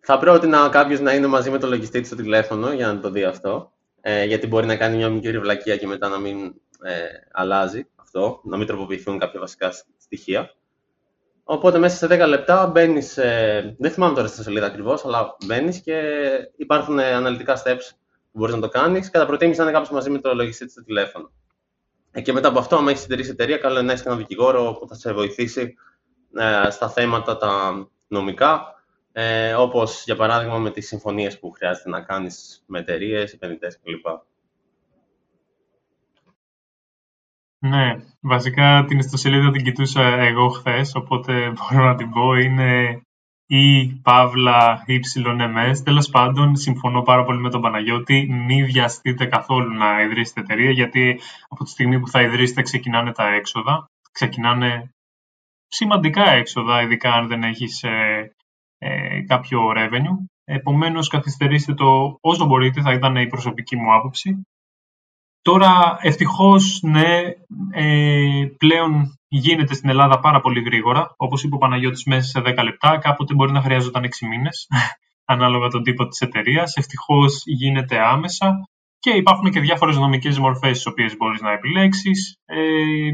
θα 0.00 0.18
πρότεινα 0.18 0.68
κάποιος 0.68 1.00
να 1.00 1.14
είναι 1.14 1.26
μαζί 1.26 1.50
με 1.50 1.58
το 1.58 1.66
λογιστή 1.66 2.04
στο 2.04 2.16
τηλέφωνο 2.16 2.72
για 2.72 2.86
να 2.86 3.00
το 3.00 3.10
δει 3.10 3.24
αυτό. 3.24 3.72
Ε, 4.00 4.24
γιατί 4.24 4.46
μπορεί 4.46 4.66
να 4.66 4.76
κάνει 4.76 4.96
μια 4.96 5.08
μικρή 5.08 5.38
βλακεία 5.38 5.76
και 5.76 5.86
μετά 5.86 6.08
να 6.08 6.18
μην 6.18 6.54
ε, 6.82 7.04
αλλάζει 7.32 7.88
αυτό, 7.94 8.40
να 8.44 8.56
μην 8.56 8.66
τροποποιηθούν 8.66 9.18
κάποια 9.18 9.40
βασικά 9.40 9.72
στοιχεία. 9.98 10.54
Οπότε 11.52 11.78
μέσα 11.78 11.96
σε 11.96 12.22
10 12.24 12.28
λεπτά 12.28 12.66
μπαίνεις. 12.66 13.18
Ε, 13.18 13.74
δεν 13.78 13.90
θυμάμαι 13.90 14.14
τώρα 14.14 14.26
στη 14.28 14.42
σελίδα 14.42 14.66
ακριβώς, 14.66 15.04
αλλά 15.04 15.36
μπαίνεις 15.46 15.80
και 15.80 16.02
υπάρχουν 16.56 16.98
ε, 16.98 17.12
αναλυτικά 17.12 17.56
steps 17.56 17.90
που 18.32 18.38
μπορείς 18.38 18.54
να 18.54 18.60
το 18.60 18.68
κάνεις. 18.68 19.10
Κατά 19.10 19.26
προτίμηση 19.26 19.58
να 19.58 19.64
είναι 19.64 19.72
κάποιος 19.72 19.92
μαζί 19.92 20.10
με 20.10 20.18
το 20.18 20.34
λογιστή 20.34 20.70
στο 20.70 20.84
τηλέφωνο. 20.84 21.30
Ε, 22.10 22.20
και 22.20 22.32
μετά 22.32 22.48
από 22.48 22.58
αυτό, 22.58 22.76
αν 22.76 22.88
έχεις 22.88 23.04
εταιρεία 23.04 23.30
εταιρεία, 23.30 23.56
καλό 23.56 23.74
είναι 23.74 23.86
να 23.86 23.92
έχεις 23.92 24.04
έναν 24.04 24.18
δικηγόρο 24.18 24.76
που 24.80 24.88
θα 24.88 24.94
σε 24.94 25.12
βοηθήσει 25.12 25.74
ε, 26.34 26.70
στα 26.70 26.88
θέματα 26.88 27.36
τα 27.36 27.72
νομικά. 28.08 28.82
Ε, 29.12 29.54
Όπως 29.54 30.04
για 30.04 30.16
παράδειγμα 30.16 30.58
με 30.58 30.70
τις 30.70 30.86
συμφωνίες 30.86 31.38
που 31.38 31.50
χρειάζεται 31.50 31.88
να 31.88 32.00
κάνεις 32.00 32.62
με 32.66 32.78
εταιρείες, 32.78 33.32
επενδυτές 33.32 33.78
κλπ. 33.82 34.06
Ναι, 37.62 37.96
βασικά 38.20 38.84
την 38.84 38.98
ιστοσελίδα 38.98 39.50
την 39.50 39.64
κοιτούσα 39.64 40.02
εγώ 40.02 40.48
χθες, 40.48 40.94
οπότε 40.94 41.32
μπορώ 41.54 41.84
να 41.84 41.94
την 41.94 42.10
πω. 42.10 42.34
Είναι 42.34 43.00
η 43.46 43.86
παύλα 43.86 44.84
YMS. 44.88 45.76
Τέλος 45.84 46.08
πάντων, 46.08 46.56
συμφωνώ 46.56 47.02
πάρα 47.02 47.24
πολύ 47.24 47.40
με 47.40 47.50
τον 47.50 47.60
Παναγιώτη. 47.60 48.26
Μην 48.30 48.64
βιαστείτε 48.64 49.26
καθόλου 49.26 49.74
να 49.74 50.02
ιδρύσετε 50.02 50.40
εταιρεία, 50.40 50.70
γιατί 50.70 51.20
από 51.48 51.64
τη 51.64 51.70
στιγμή 51.70 52.00
που 52.00 52.08
θα 52.08 52.22
ιδρύσετε 52.22 52.62
ξεκινάνε 52.62 53.12
τα 53.12 53.34
έξοδα. 53.34 53.84
Ξεκινάνε 54.12 54.90
σημαντικά 55.68 56.30
έξοδα, 56.30 56.82
ειδικά 56.82 57.12
αν 57.12 57.26
δεν 57.26 57.42
έχεις 57.42 57.82
ε, 57.82 58.32
ε, 58.78 59.20
κάποιο 59.20 59.72
revenue. 59.76 60.24
Επομένως, 60.44 61.08
καθυστερήστε 61.08 61.74
το 61.74 62.18
όσο 62.20 62.46
μπορείτε, 62.46 62.80
θα 62.80 62.92
ήταν 62.92 63.16
η 63.16 63.26
προσωπική 63.26 63.76
μου 63.76 63.92
άποψη. 63.92 64.42
Τώρα, 65.42 65.96
ευτυχώς, 66.00 66.80
ναι, 66.82 67.18
ε, 67.70 68.44
πλέον 68.56 69.18
γίνεται 69.28 69.74
στην 69.74 69.88
Ελλάδα 69.88 70.20
πάρα 70.20 70.40
πολύ 70.40 70.60
γρήγορα. 70.62 71.14
Όπως 71.16 71.42
είπε 71.42 71.54
ο 71.54 71.58
Παναγιώτης, 71.58 72.04
μέσα 72.04 72.28
σε 72.28 72.40
10 72.40 72.62
λεπτά, 72.62 72.98
κάποτε 72.98 73.34
μπορεί 73.34 73.52
να 73.52 73.62
χρειαζόταν 73.62 74.04
6 74.04 74.26
μήνες, 74.26 74.66
ανάλογα 75.32 75.68
τον 75.68 75.82
τύπο 75.82 76.06
της 76.08 76.20
εταιρείας. 76.20 76.76
Ευτυχώς 76.76 77.42
γίνεται 77.44 77.98
άμεσα 77.98 78.68
και 78.98 79.10
υπάρχουν 79.10 79.50
και 79.50 79.60
διάφορες 79.60 79.96
νομικές 79.96 80.38
μορφές 80.38 80.72
τις 80.72 80.86
οποίες 80.86 81.16
μπορείς 81.16 81.40
να 81.40 81.52
επιλέξεις. 81.52 82.36
Ε, 82.44 83.10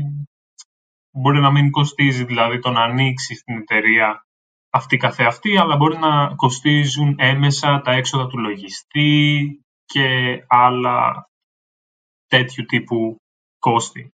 μπορεί 1.10 1.40
να 1.40 1.50
μην 1.50 1.70
κοστίζει 1.70 2.24
δηλαδή 2.24 2.58
το 2.58 2.70
να 2.70 2.82
ανοίξει 2.82 3.34
την 3.44 3.56
εταιρεία 3.56 4.26
αυτή 4.70 4.96
καθεαυτή, 4.96 5.58
αλλά 5.58 5.76
μπορεί 5.76 5.98
να 5.98 6.34
κοστίζουν 6.34 7.14
έμεσα 7.18 7.80
τα 7.80 7.92
έξοδα 7.92 8.26
του 8.26 8.38
λογιστή 8.38 9.46
και 9.84 10.38
άλλα 10.46 11.28
τέτοιου 12.28 12.64
τύπου 12.64 13.20
κόστη. 13.58 14.14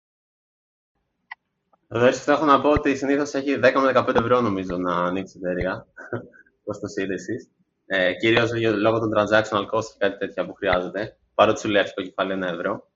Εδώ 1.89 2.13
θα 2.13 2.33
έχω 2.33 2.45
να 2.45 2.61
πω 2.61 2.71
ότι 2.71 2.97
συνήθως 2.97 3.35
έχει 3.35 3.55
10 3.55 3.61
με 3.61 3.93
15 3.95 4.15
ευρώ 4.15 4.41
νομίζω 4.41 4.77
να 4.77 4.95
ανοίξει 4.95 5.39
η 5.39 5.41
εταιρεία 5.45 5.87
κόστος 6.65 6.93
σύνδεση. 6.93 7.51
Ε, 7.87 8.15
Κυρίως 8.15 8.51
λόγω 8.55 8.99
των 8.99 9.11
transactional 9.17 9.67
cost 9.71 9.85
και 9.85 9.99
κάτι 9.99 10.19
τέτοια 10.19 10.47
που 10.47 10.55
χρειάζεται. 10.55 11.17
Παρότι 11.35 11.61
σου 11.61 11.69
λέει 11.69 11.81
αρχικό 11.81 12.03
κεφάλαιο 12.03 12.39
1 12.39 12.43
ευρώ. 12.43 12.89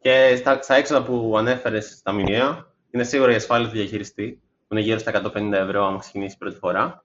Και 0.00 0.36
στα, 0.36 0.62
στα 0.62 0.74
έξοδα 0.74 1.02
που 1.02 1.34
ανέφερες 1.38 1.96
στα 1.98 2.12
μηνύα, 2.12 2.72
είναι 2.90 3.04
σίγουρα 3.04 3.32
η 3.32 3.34
ασφάλεια 3.34 3.68
του 3.68 3.74
διαχειριστή, 3.74 4.42
που 4.68 4.74
είναι 4.74 4.82
γύρω 4.82 4.98
στα 4.98 5.32
150 5.34 5.52
ευρώ 5.52 5.86
αν 5.86 5.98
ξεκινήσει 5.98 6.38
πρώτη 6.38 6.56
φορά. 6.56 7.04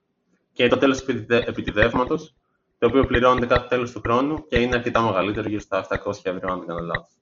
Και 0.52 0.68
το 0.68 0.78
τέλος 0.78 1.06
επιτιδεύματος, 1.28 2.34
το 2.78 2.86
οποίο 2.86 3.04
πληρώνεται 3.06 3.46
κάθε 3.46 3.66
τέλος 3.68 3.92
του 3.92 4.00
χρόνου 4.00 4.46
και 4.46 4.58
είναι 4.58 4.74
αρκετά 4.74 5.00
μεγαλύτερο, 5.02 5.48
γύρω 5.48 5.60
στα 5.60 5.86
700 5.90 6.12
ευρώ, 6.22 6.52
αν 6.52 6.58
δεν 6.58 6.66
κάνω 6.66 6.80
λάθος. 6.80 7.17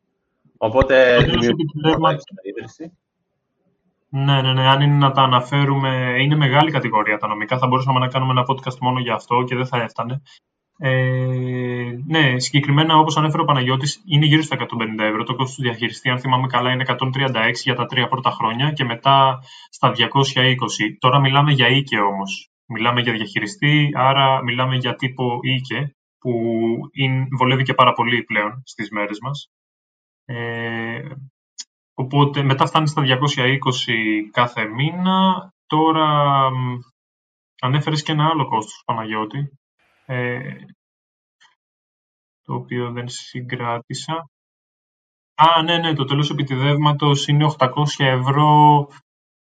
Οπότε. 0.59 1.17
Ναι, 4.09 4.43
ναι, 4.43 4.53
ναι. 4.53 4.69
Αν 4.69 4.81
είναι 4.81 4.97
να 4.97 5.11
τα 5.11 5.23
αναφέρουμε, 5.23 6.17
είναι 6.21 6.37
μεγάλη 6.37 6.71
κατηγορία 6.71 7.19
τα 7.19 7.27
νομικά. 7.27 7.59
Θα 7.59 7.67
μπορούσαμε 7.67 7.99
να 7.99 8.09
κάνουμε 8.09 8.33
ένα 8.33 8.45
podcast 8.49 8.79
μόνο 8.81 9.01
για 9.01 9.15
αυτό 9.15 9.43
και 9.43 9.57
δεν 9.57 9.67
θα 9.67 9.83
έφτανε. 9.83 10.23
Ε, 10.79 11.99
ναι, 12.07 12.39
συγκεκριμένα 12.39 12.97
όπως 12.97 13.17
ανέφερε 13.17 13.43
ο 13.43 13.45
Παναγιώτης, 13.45 14.03
είναι 14.07 14.27
γύρω 14.27 14.43
στα 14.43 14.57
150 14.57 15.05
ευρώ. 15.05 15.23
Το 15.23 15.35
κόστος 15.35 15.57
του 15.57 15.63
διαχειριστή, 15.63 16.09
αν 16.09 16.19
θυμάμαι 16.19 16.47
καλά, 16.47 16.71
είναι 16.71 16.85
136 16.87 17.63
για 17.63 17.75
τα 17.75 17.87
τρία 17.87 18.09
πρώτα 18.09 18.31
χρόνια 18.31 18.73
και 18.73 18.85
μετά 18.85 19.43
στα 19.71 19.93
220. 19.93 20.97
Τώρα 20.99 21.21
μιλάμε 21.21 21.53
για 21.53 21.69
οίκε 21.69 21.99
όμως. 21.99 22.51
Μιλάμε 22.67 23.01
για 23.01 23.13
διαχειριστή, 23.13 23.91
άρα 23.95 24.43
μιλάμε 24.43 24.77
για 24.77 24.95
τύπο 24.95 25.39
οίκε, 25.43 25.97
που 26.19 26.33
είναι, 26.93 27.27
βολεύει 27.39 27.63
και 27.63 27.75
πάρα 27.75 27.93
πολύ 27.93 28.23
πλέον 28.23 28.63
στις 28.65 28.91
μέρες 28.91 29.19
μας. 29.23 29.51
Ε, 30.29 31.09
οπότε 31.95 32.43
μετά 32.43 32.67
φτάνει 32.67 32.89
στα 32.89 33.03
220 33.03 33.59
κάθε 34.31 34.65
μήνα. 34.65 35.51
Τώρα 35.67 36.51
ανέφερες 37.61 38.03
και 38.03 38.13
ένα 38.13 38.27
άλλο 38.27 38.49
κόστος, 38.49 38.83
Παναγιώτη, 38.85 39.51
ε, 40.07 40.57
το 42.43 42.55
οποίο 42.55 42.93
δεν 42.93 43.09
συγκράτησα. 43.09 44.31
Α, 45.35 45.63
ναι, 45.63 45.79
ναι, 45.79 45.93
το 45.95 46.05
τέλος 46.05 46.31
επιτιδεύματος 46.31 47.27
είναι 47.27 47.45
800 47.45 48.05
ευρώ 48.05 48.89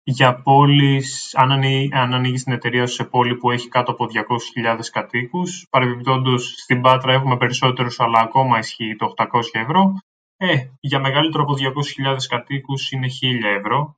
για 0.03 0.41
πόλεις, 0.41 1.35
αν, 1.35 1.51
αν 1.91 2.13
ανοίγεις 2.13 2.43
την 2.43 2.53
εταιρεία 2.53 2.87
σου 2.87 2.93
σε 2.93 3.03
πόλη 3.03 3.35
που 3.35 3.51
έχει 3.51 3.67
κάτω 3.67 3.91
από 3.91 4.05
200.000 4.05 4.89
κατοίκους. 4.91 5.67
Παρεμπιπτόντως, 5.69 6.53
στην 6.57 6.81
Πάτρα 6.81 7.13
έχουμε 7.13 7.37
περισσότερους, 7.37 7.99
αλλά 7.99 8.19
ακόμα 8.19 8.57
ισχύει 8.57 8.95
το 8.95 9.05
800 9.05 9.59
ευρώ. 9.59 9.93
Ε, 10.43 10.71
για 10.79 10.99
μεγαλύτερο 10.99 11.43
από 11.43 11.53
200.000 11.53 12.15
κατοίκους 12.29 12.91
είναι 12.91 13.07
1.000 13.21 13.57
ευρώ 13.59 13.97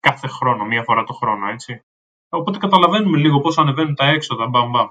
κάθε 0.00 0.26
χρόνο, 0.26 0.64
μία 0.64 0.82
φορά 0.82 1.04
το 1.04 1.12
χρόνο, 1.12 1.48
έτσι. 1.48 1.82
Οπότε 2.28 2.58
καταλαβαίνουμε 2.58 3.18
λίγο 3.18 3.40
πώς 3.40 3.58
ανεβαίνουν 3.58 3.94
τα 3.94 4.06
έξοδα, 4.06 4.46
μπαμ, 4.46 4.70
μπαμ. 4.70 4.88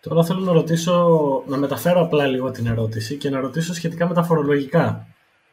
Τώρα 0.00 0.24
θέλω 0.24 0.40
να 0.40 0.52
ρωτήσω, 0.52 1.08
να 1.46 1.56
μεταφέρω 1.56 2.00
απλά 2.00 2.26
λίγο 2.26 2.50
την 2.50 2.66
ερώτηση 2.66 3.16
και 3.16 3.30
να 3.30 3.40
ρωτήσω 3.40 3.74
σχετικά 3.74 4.08
με 4.08 4.14
τα 4.14 4.22
φορολογικά. 4.22 5.06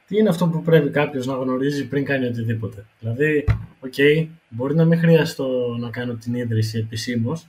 Τι 0.07 0.17
είναι 0.17 0.29
αυτό 0.29 0.47
που 0.47 0.61
πρέπει 0.61 0.89
κάποιος 0.89 1.25
να 1.25 1.35
γνωρίζει 1.35 1.87
πριν 1.87 2.05
κάνει 2.05 2.25
οτιδήποτε; 2.25 2.85
Δηλαδή, 2.99 3.45
okay, 3.79 4.27
μπορεί 4.49 4.75
να 4.75 4.85
μην 4.85 4.99
χρειαστώ 4.99 5.77
να 5.79 5.89
κάνω 5.89 6.13
την 6.13 6.33
ίδρυση 6.33 6.77
επισήμως, 6.77 7.47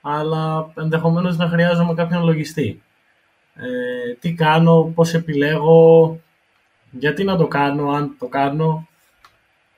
αλλά 0.00 0.72
ενδεχομένως 0.76 1.36
να 1.36 1.48
χρειάζομαι 1.48 1.94
κάποιον 1.94 2.24
λογιστή. 2.24 2.82
Ε, 3.54 4.14
τι 4.20 4.34
κάνω, 4.34 4.92
πώς 4.94 5.14
επιλέγω, 5.14 6.20
γιατί 6.90 7.24
να 7.24 7.36
το 7.36 7.48
κάνω, 7.48 7.90
αν 7.90 8.16
το 8.18 8.26
κάνω. 8.26 8.88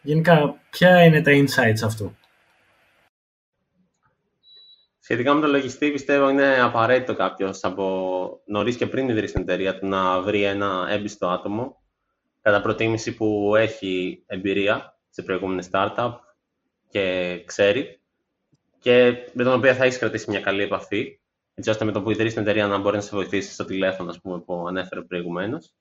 Γενικά, 0.03 0.61
ποια 0.71 1.05
είναι 1.05 1.23
τα 1.23 1.33
insights 1.33 1.85
αυτού; 1.85 2.17
Σχετικά 4.99 5.35
με 5.35 5.41
το 5.41 5.47
λογιστή, 5.47 5.91
πιστεύω 5.91 6.29
είναι 6.29 6.61
απαραίτητο 6.61 7.15
κάποιος 7.15 7.65
από 7.65 8.41
νωρίς 8.47 8.77
και 8.77 8.87
πριν 8.87 9.09
ιδρύσει 9.09 9.33
την 9.33 9.43
εταιρεία 9.43 9.79
του 9.79 9.87
να 9.87 10.21
βρει 10.21 10.43
ένα 10.43 10.87
έμπιστο 10.91 11.29
άτομο, 11.29 11.83
κατά 12.43 12.61
προτίμηση 12.61 13.15
που 13.15 13.57
έχει 13.57 14.23
εμπειρία 14.27 14.99
σε 15.11 15.23
προηγούμενες 15.23 15.69
startup 15.73 16.13
και 16.91 17.43
ξέρει 17.45 18.01
και 18.79 19.17
με 19.33 19.45
τον 19.45 19.53
οποίο 19.53 19.75
θα 19.75 19.85
έχει 19.85 19.99
κρατήσει 19.99 20.31
μια 20.31 20.41
καλή 20.41 20.63
επαφή, 20.63 21.19
έτσι 21.55 21.71
ώστε 21.71 21.85
με 21.85 21.93
το 21.93 22.03
που 22.03 22.11
ιδρύσει 22.11 22.35
την 22.35 22.43
εταιρεία 22.43 22.67
να 22.67 22.79
μπορεί 22.79 22.97
να 22.97 23.03
σε 23.03 23.17
βοηθήσει 23.17 23.53
στο 23.53 23.65
τηλέφωνο 23.65 24.11
ας 24.11 24.21
πούμε, 24.21 24.41
που 24.41 24.67
ανέφερε 24.69 25.03
προηγουμένως. 25.03 25.75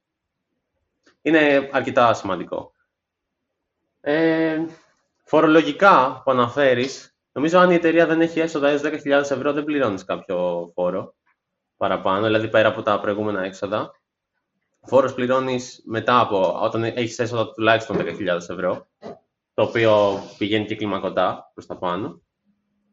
Είναι 1.22 1.70
αρκετά 1.72 2.14
σημαντικό. 2.14 2.74
Ε, 4.02 4.66
φορολογικά 5.24 6.22
που 6.24 6.32
αναφέρεις, 6.32 7.12
Νομίζω 7.34 7.60
αν 7.60 7.72
η 7.72 7.74
εταιρεία 7.74 8.06
δεν 8.06 8.22
έχει 8.22 8.40
έσοδα 8.40 8.70
έως 8.70 8.82
10.000 8.84 9.06
ευρώ, 9.06 9.54
δεν 9.54 9.64
πληρώνεις 9.64 10.06
κάποιο 10.06 10.72
φόρο 10.74 11.16
παραπάνω, 11.78 12.26
δηλαδή 12.26 12.50
πέρα 12.50 12.68
από 12.68 12.82
τα 12.82 13.00
προηγούμενα 13.00 13.44
έξοδα. 13.44 13.92
Φόρος 14.82 15.14
πληρώνεις 15.14 15.82
μετά 15.86 16.20
από 16.20 16.60
όταν 16.62 16.84
έχεις 16.84 17.20
έσοδα 17.20 17.52
τουλάχιστον 17.52 17.98
10.000 18.00 18.28
ευρώ, 18.28 18.88
το 19.54 19.64
οποίο 19.64 20.20
πηγαίνει 20.38 20.66
και 20.66 20.76
κλιμακωτά 20.76 21.52
προς 21.54 21.66
τα 21.66 21.78
πάνω. 21.78 22.22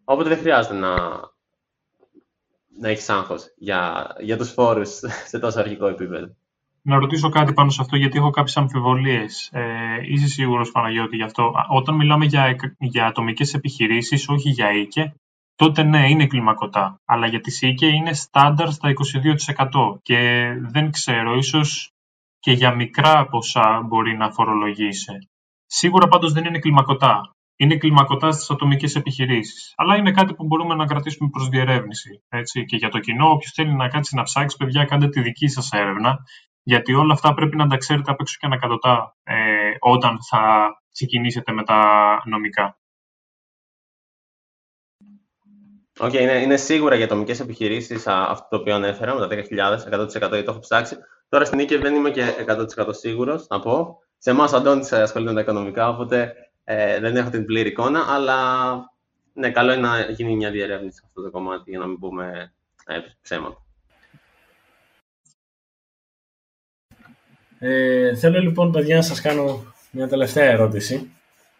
Οπότε 0.05 0.29
δεν 0.29 0.39
χρειάζεται 0.39 0.75
να, 0.75 0.97
να 2.81 2.89
έχεις 2.89 3.09
άγχος 3.09 3.55
για, 3.57 4.15
για 4.21 4.37
τους 4.37 4.53
φόρους 4.53 4.99
σε 5.31 5.39
τόσο 5.39 5.61
αρχικό 5.61 5.87
επίπεδο 5.87 6.37
να 6.89 6.99
ρωτήσω 6.99 7.29
κάτι 7.29 7.53
πάνω 7.53 7.71
σε 7.71 7.83
αυτό, 7.83 7.97
γιατί 7.97 8.19
έχω 8.19 8.31
κάποιες 8.31 8.57
αμφιβολίες. 8.57 9.51
Ε, 9.53 9.63
είσαι 10.03 10.27
σίγουρος, 10.27 10.71
Παναγιώτη, 10.71 11.17
γι' 11.17 11.23
αυτό; 11.23 11.53
Όταν 11.69 11.95
μιλάμε 11.95 12.25
για, 12.25 12.57
για 12.79 13.07
ατομικές 13.07 13.55
επιχειρήσεις, 13.55 14.29
όχι 14.29 14.51
για 14.51 14.73
οίκε, 14.73 15.15
τότε 15.55 15.83
ναι, 15.83 16.09
είναι 16.09 16.27
κλιμακωτά. 16.27 17.01
Αλλά 17.05 17.27
για 17.27 17.41
τις 17.41 17.63
οίκε 17.63 17.87
είναι 17.87 18.13
στάνταρ 18.13 18.71
στα 18.73 18.89
22%. 18.89 19.99
Και 20.03 20.51
δεν 20.61 20.91
ξέρω, 20.91 21.35
ίσως 21.37 21.91
και 22.39 22.53
για 22.53 22.75
μικρά 22.75 23.27
ποσά 23.27 23.83
μπορεί 23.87 24.17
να 24.17 24.31
φορολογήσει. 24.31 25.29
Σίγουρα 25.67 26.09
πάντως 26.09 26.33
δεν 26.33 26.45
είναι 26.45 26.59
κλιμακωτά. 26.59 27.21
Είναι 27.61 27.77
κλιμακωτάς 27.77 28.35
στις 28.35 28.51
ατομικές 28.51 28.95
επιχειρήσεις. 28.95 29.73
Αλλά 29.77 29.97
είναι 29.97 30.11
κάτι 30.13 30.35
που 30.35 30.45
μπορούμε 30.45 30.75
να 30.75 30.87
κρατήσουμε 30.87 31.29
προς 31.33 31.49
διερεύνηση. 31.49 32.23
Έτσι. 32.29 32.65
Και 32.65 32.77
για 32.77 32.89
το 32.89 32.99
κοινό, 32.99 33.31
όποιος 33.31 33.53
θέλει 33.53 33.75
να 33.75 33.89
κάτσει 33.89 34.15
να 34.15 34.23
ψάξει, 34.23 34.57
παιδιά, 34.57 34.85
κάντε 34.85 35.09
τη 35.09 35.21
δική 35.21 35.49
σας 35.49 35.73
έρευνα 35.73 36.19
γιατί 36.69 36.95
όλα 36.95 37.13
αυτά 37.13 37.35
πρέπει 37.35 37.57
να 37.57 37.67
τα 37.67 37.77
ξέρετε 37.77 38.11
απ' 38.11 38.21
έξω 38.21 38.37
και 38.41 38.47
ανακατωτά 38.47 39.17
ε, 39.23 39.35
όταν 39.79 40.19
θα 40.31 40.73
ξεκινήσετε 40.93 41.53
με 41.53 41.63
τα 41.63 41.81
νομικά. 42.25 42.79
Okay, 46.01 46.21
είναι, 46.21 46.33
είναι 46.33 46.57
σίγουρα 46.57 46.95
για 46.95 47.05
ατομικές 47.05 47.41
επιχειρήσεις 47.41 48.07
αυτό 48.07 48.47
το 48.49 48.57
οποίο 48.57 48.75
ανέφερα 48.75 49.15
με 49.15 49.21
τα 49.21 49.29
10.000, 49.29 50.01
100% 50.01 50.09
γιατί 50.09 50.43
το 50.43 50.51
έχω 50.51 50.59
ψάξει. 50.59 50.97
Τώρα 51.29 51.45
στην 51.45 51.59
Νίκη 51.59 51.77
δεν 51.77 51.95
είμαι 51.95 52.11
και 52.11 52.25
100% 52.79 52.89
σίγουρος 52.91 53.47
να 53.49 53.61
πω. 53.61 53.99
Σε 54.19 54.31
εμάς 54.31 54.53
ο 54.53 54.57
Αντώνης 54.57 54.89
ασχολείται 54.91 55.31
με 55.31 55.37
τα 55.37 55.41
οικονομικά, 55.41 55.89
οπότε 55.89 56.35
ε, 56.71 57.01
δεν 57.01 57.17
έχω 57.17 57.31
την 57.31 57.45
πλήρη 57.45 57.69
εικόνα. 57.69 58.05
Αλλά 58.09 58.37
ναι, 59.33 59.51
καλό 59.51 59.73
είναι 59.73 59.89
να 59.89 60.01
γίνει 60.01 60.37
μια 60.37 60.51
διερεύνηση 60.51 60.97
σε 60.97 61.03
αυτό 61.07 61.23
το 61.23 61.31
κομμάτι 61.31 61.71
για 61.71 61.79
να 61.79 61.87
μην 61.87 61.99
πούμε 61.99 62.53
ε, 62.87 62.99
ψέματα. 63.23 63.63
Ε, 67.59 68.17
θέλω 68.17 68.39
λοιπόν, 68.41 68.73
παιδιά, 68.73 68.97
να 68.97 69.03
σας 69.03 69.21
κάνω 69.21 69.75
μια 69.91 70.09
τελευταία 70.09 70.45
ερώτηση 70.45 71.11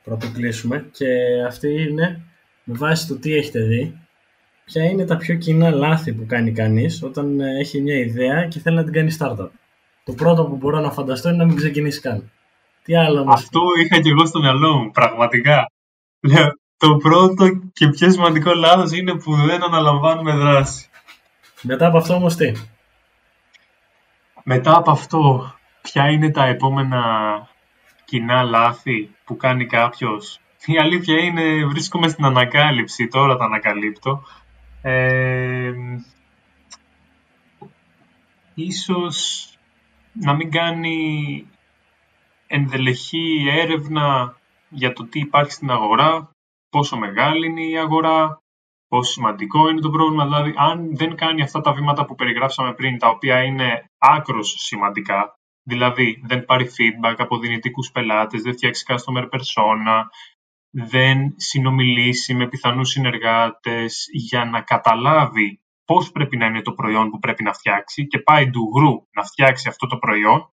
πρωτού 0.05 0.33
κλείσουμε 0.33 0.89
και 0.93 1.07
αυτή 1.47 1.83
είναι 1.83 2.23
με 2.65 2.75
βάση 2.75 3.07
το 3.07 3.19
τι 3.19 3.35
έχετε 3.35 3.61
δει 3.61 3.99
ποια 4.65 4.85
είναι 4.85 5.05
τα 5.05 5.17
πιο 5.17 5.35
κοινά 5.35 5.71
λάθη 5.71 6.13
που 6.13 6.27
κάνει 6.27 6.53
κανείς 6.53 7.03
όταν 7.03 7.41
ε, 7.41 7.59
έχει 7.59 7.81
μια 7.81 7.99
ιδέα 7.99 8.47
και 8.47 8.59
θέλει 8.61 8.77
να 8.77 8.85
την 8.85 8.93
κάνει 8.93 9.17
startup; 9.19 9.49
Το 10.05 10.13
πρώτο 10.13 10.45
που 10.45 10.57
μπορώ 10.57 10.81
να 10.81 10.91
φανταστώ 10.91 11.29
είναι 11.29 11.39
να 11.39 11.45
μην 11.45 11.57
ξεκινήσει 11.57 12.01
καν. 12.01 12.31
Τι 12.89 12.97
άλλο 12.97 13.25
μας... 13.25 13.43
Αυτό 13.43 13.61
είχα 13.83 14.01
και 14.01 14.11
εγώ 14.11 14.27
στο 14.27 14.39
μυαλό 14.39 14.77
μου, 14.77 14.91
πραγματικά. 14.91 15.71
το 16.77 16.97
πρώτο 16.97 17.49
και 17.73 17.89
πιο 17.89 18.11
σημαντικό 18.11 18.55
λάθος 18.55 18.93
είναι 18.93 19.15
που 19.15 19.35
δεν 19.35 19.63
αναλαμβάνουμε 19.63 20.33
δράση. 20.33 20.89
Μετά 21.63 21.87
από 21.87 21.99
αυτό 21.99 22.15
όμως 22.15 22.37
τι; 22.37 22.53
Μετά 24.43 24.77
από 24.77 24.91
αυτό, 24.91 25.53
ποια 25.83 26.11
είναι 26.11 26.31
τα 26.31 26.45
επόμενα 26.45 27.03
κοινά 28.05 28.43
λάθη 28.43 29.11
που 29.25 29.37
κάνει 29.37 29.67
κάποιος; 29.67 30.41
Η 30.67 30.79
αλήθεια 30.79 31.19
είναι 31.19 31.65
βρίσκομαι 31.67 32.09
στην 32.09 32.25
ανακάλυψη, 32.25 33.09
τώρα 33.09 33.37
τα 33.37 33.45
ανακαλύπτω. 33.45 34.23
Ε, 34.83 35.73
ίσως 38.55 39.49
να 40.13 40.35
μην 40.35 40.51
κάνει 40.51 41.47
ενδελεχή 42.49 43.47
έρευνα 43.49 44.37
για 44.69 44.93
το 44.93 45.07
τι 45.07 45.19
υπάρχει 45.19 45.53
στην 45.53 45.71
αγορά, 45.71 46.31
πόσο 46.69 46.97
μεγάλη 46.97 47.47
είναι 47.47 47.65
η 47.65 47.79
αγορά, 47.79 48.39
πόσο 48.89 49.13
σημαντικό 49.13 49.69
είναι 49.69 49.81
το 49.81 49.91
πρόβλημα. 49.91 50.25
Δηλαδή, 50.25 50.55
αν 50.57 50.97
δεν 50.97 51.17
κάνει 51.17 51.43
αυτά 51.43 51.61
τα 51.61 51.73
βήματα 51.73 52.05
που 52.05 52.15
περιγράψαμε 52.15 52.75
πριν, 52.75 52.99
τα 52.99 53.09
οποία 53.09 53.43
είναι 53.43 53.85
άκρος 53.99 54.55
σημαντικά, 54.59 55.39
Δηλαδή, 55.69 56.23
δεν 56.25 56.45
πάρει 56.45 56.67
feedback 56.77 57.15
από 57.19 57.39
δυνητικούς 57.39 57.91
πελάτες, 57.91 58.43
δεν 58.43 58.53
φτιάξει 58.53 58.85
customer 58.89 59.23
persona, 59.23 60.03
δεν 60.71 61.35
συνομιλήσει 61.37 62.35
με 62.35 62.49
πιθανούς 62.49 62.91
συνεργάτες 62.91 64.07
για 64.13 64.45
να 64.45 64.61
καταλάβει 64.61 65.61
πώς 65.85 66.11
πρέπει 66.11 66.37
να 66.37 66.47
είναι 66.47 66.63
το 66.63 66.73
προϊόν 66.73 67.11
που 67.11 67.19
πρέπει 67.19 67.43
να 67.43 67.53
φτιάξει 67.53 68.07
και 68.07 68.19
πάει 68.19 68.51
του 68.51 68.73
γρου 68.75 69.03
να 69.15 69.23
φτιάξει 69.23 69.69
αυτό 69.69 69.87
το 69.87 69.97
προϊόν, 69.99 70.51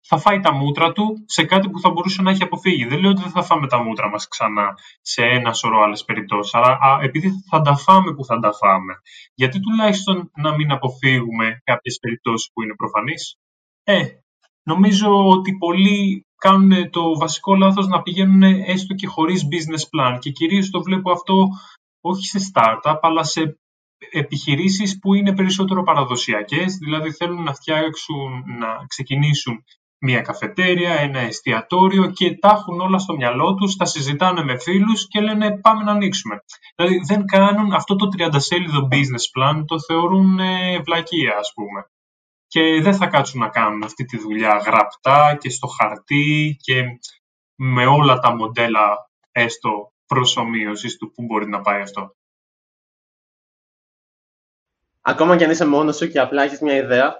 θα 0.00 0.18
φάει 0.18 0.40
τα 0.40 0.52
μούτρα 0.52 0.92
του 0.92 1.24
σε 1.26 1.44
κάτι 1.44 1.70
που 1.70 1.80
θα 1.80 1.90
μπορούσε 1.90 2.22
να 2.22 2.30
έχει 2.30 2.42
αποφύγει. 2.42 2.84
Δεν 2.86 3.00
λέω 3.00 3.10
ότι 3.10 3.22
δεν 3.22 3.30
θα 3.30 3.42
φάμε 3.42 3.66
τα 3.66 3.82
μούτρα 3.82 4.08
μας 4.08 4.28
ξανά 4.28 4.74
σε 5.00 5.22
ένα 5.22 5.52
σωρό 5.52 5.80
άλλες 5.82 6.04
περιπτώσεις, 6.04 6.54
αλλά 6.54 6.78
α, 6.80 6.98
επειδή 7.02 7.30
θα 7.48 7.60
τα 7.60 7.76
φάμε 7.76 8.14
που 8.14 8.24
θα 8.24 8.38
τα 8.38 8.52
φάμε. 8.52 8.94
Γιατί 9.34 9.60
τουλάχιστον 9.60 10.30
να 10.36 10.54
μην 10.54 10.70
αποφύγουμε 10.70 11.60
κάποιες 11.64 11.98
περιπτώσεις 12.00 12.50
που 12.52 12.62
είναι 12.62 12.74
προφανείς; 12.74 13.36
Ε, 13.84 14.04
Νομίζω 14.62 15.28
ότι 15.28 15.56
πολλοί 15.56 16.26
κάνουν 16.36 16.90
το 16.90 17.18
βασικό 17.18 17.54
λάθος 17.54 17.86
να 17.86 18.02
πηγαίνουν 18.02 18.42
έστω 18.42 18.94
και 18.94 19.06
χωρίς 19.06 19.48
business 19.52 19.84
plan 19.92 20.18
και 20.18 20.30
κυρίως 20.30 20.70
το 20.70 20.82
βλέπω 20.82 21.10
αυτό 21.10 21.48
όχι 22.00 22.26
σε 22.26 22.38
startup 22.52 22.98
αλλά 23.00 23.24
σε 23.24 23.58
επιχειρήσεις 24.10 24.98
που 24.98 25.14
είναι 25.14 25.34
περισσότερο 25.34 25.82
παραδοσιακές, 25.82 26.74
δηλαδή 26.76 27.12
θέλουν 27.12 27.42
να 27.42 27.54
φτιάξουν, 27.54 28.44
να 28.58 28.86
ξεκινήσουν 28.86 29.64
μια 30.00 30.20
καφετέρια, 30.20 30.94
ένα 30.94 31.18
εστιατόριο 31.18 32.10
και 32.10 32.38
τα 32.38 32.48
έχουν 32.48 32.80
όλα 32.80 32.98
στο 32.98 33.16
μυαλό 33.16 33.54
τους, 33.54 33.76
τα 33.76 33.84
συζητάνε 33.84 34.42
με 34.42 34.58
φίλους 34.58 35.08
και 35.08 35.20
λένε 35.20 35.58
πάμε 35.58 35.84
να 35.84 35.92
ανοίξουμε. 35.92 36.44
Δηλαδή 36.76 37.00
δεν 37.06 37.26
κάνουν 37.26 37.72
αυτό 37.72 37.96
το 37.96 38.08
30 38.18 38.28
σέλιδο 38.36 38.88
business 38.90 39.40
plan, 39.40 39.64
το 39.66 39.80
θεωρούν 39.80 40.38
ε, 40.38 40.78
βλακεία 40.78 41.36
ας 41.38 41.52
πούμε 41.54 41.84
και 42.50 42.80
δεν 42.82 42.94
θα 42.94 43.06
κάτσουν 43.06 43.40
να 43.40 43.48
κάνουν 43.48 43.82
αυτή 43.82 44.04
τη 44.04 44.18
δουλειά 44.18 44.56
γραπτά 44.56 45.36
και 45.40 45.50
στο 45.50 45.66
χαρτί 45.66 46.56
και 46.60 46.82
με 47.54 47.86
όλα 47.86 48.18
τα 48.18 48.34
μοντέλα 48.34 49.10
έστω 49.32 49.92
προσωμείωσης 50.06 50.96
του 50.96 51.10
που 51.10 51.22
μπορεί 51.22 51.48
να 51.48 51.60
πάει 51.60 51.80
αυτό. 51.80 52.14
Ακόμα 55.00 55.36
και 55.36 55.44
αν 55.44 55.50
είσαι 55.50 55.66
μόνος 55.66 55.96
σου 55.96 56.08
και 56.08 56.20
απλά 56.20 56.42
έχεις 56.42 56.60
μια 56.60 56.76
ιδέα, 56.76 57.16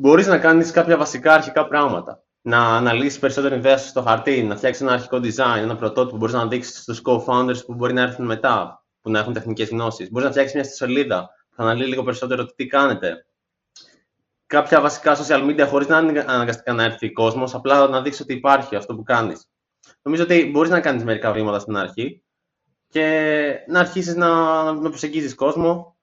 μπορείς 0.00 0.26
να 0.26 0.38
κάνεις 0.38 0.70
κάποια 0.70 0.96
βασικά 0.96 1.32
αρχικά 1.32 1.68
πράγματα. 1.68 2.22
Να 2.42 2.76
αναλύσεις 2.76 3.18
περισσότερη 3.18 3.54
ιδέα 3.54 3.78
σου 3.78 3.88
στο 3.88 4.02
χαρτί, 4.02 4.42
να 4.42 4.56
φτιάξεις 4.56 4.82
ένα 4.82 4.92
αρχικό 4.92 5.16
design, 5.16 5.58
ένα 5.58 5.76
πρωτότυπο 5.76 6.10
που 6.10 6.16
μπορείς 6.16 6.34
να 6.34 6.46
δείξεις 6.46 6.82
στους 6.82 7.02
co-founders 7.04 7.64
που 7.66 7.74
μπορεί 7.74 7.92
να 7.92 8.02
έρθουν 8.02 8.26
μετά, 8.26 8.84
που 9.00 9.10
να 9.10 9.18
έχουν 9.18 9.32
τεχνικές 9.32 9.68
γνώσεις. 9.68 10.10
Μπορείς 10.10 10.26
να 10.26 10.32
φτιάξεις 10.32 10.54
μια 10.54 10.64
σελίδα 10.64 11.28
που 11.48 11.54
θα 11.56 11.62
αναλύει 11.62 11.86
λίγο 11.88 12.02
περισσότερο 12.02 12.46
τι 12.46 12.66
κάνετε, 12.66 13.26
κάποια 14.46 14.80
βασικά 14.80 15.16
social 15.16 15.48
media 15.48 15.66
χωρίς 15.68 15.86
να 15.86 15.98
είναι 15.98 16.24
αναγκαστικά 16.28 16.72
να 16.72 16.82
έρθει 16.82 17.06
ο 17.06 17.12
κόσμος, 17.12 17.54
απλά 17.54 17.88
να 17.88 18.02
δείξεις 18.02 18.22
ότι 18.22 18.32
υπάρχει 18.32 18.76
αυτό 18.76 18.94
που 18.94 19.02
κάνεις. 19.02 19.48
Νομίζω 20.02 20.22
ότι 20.22 20.50
μπορείς 20.52 20.70
να 20.70 20.80
κάνεις 20.80 21.04
μερικά 21.04 21.32
βήματα 21.32 21.58
στην 21.58 21.76
αρχή 21.76 22.22
και 22.88 23.64
να 23.68 23.80
αρχίσεις 23.80 24.14
να, 24.14 24.62
να 24.72 24.88
προσεγγίζεις 24.88 25.34
κόσμο 25.34 25.96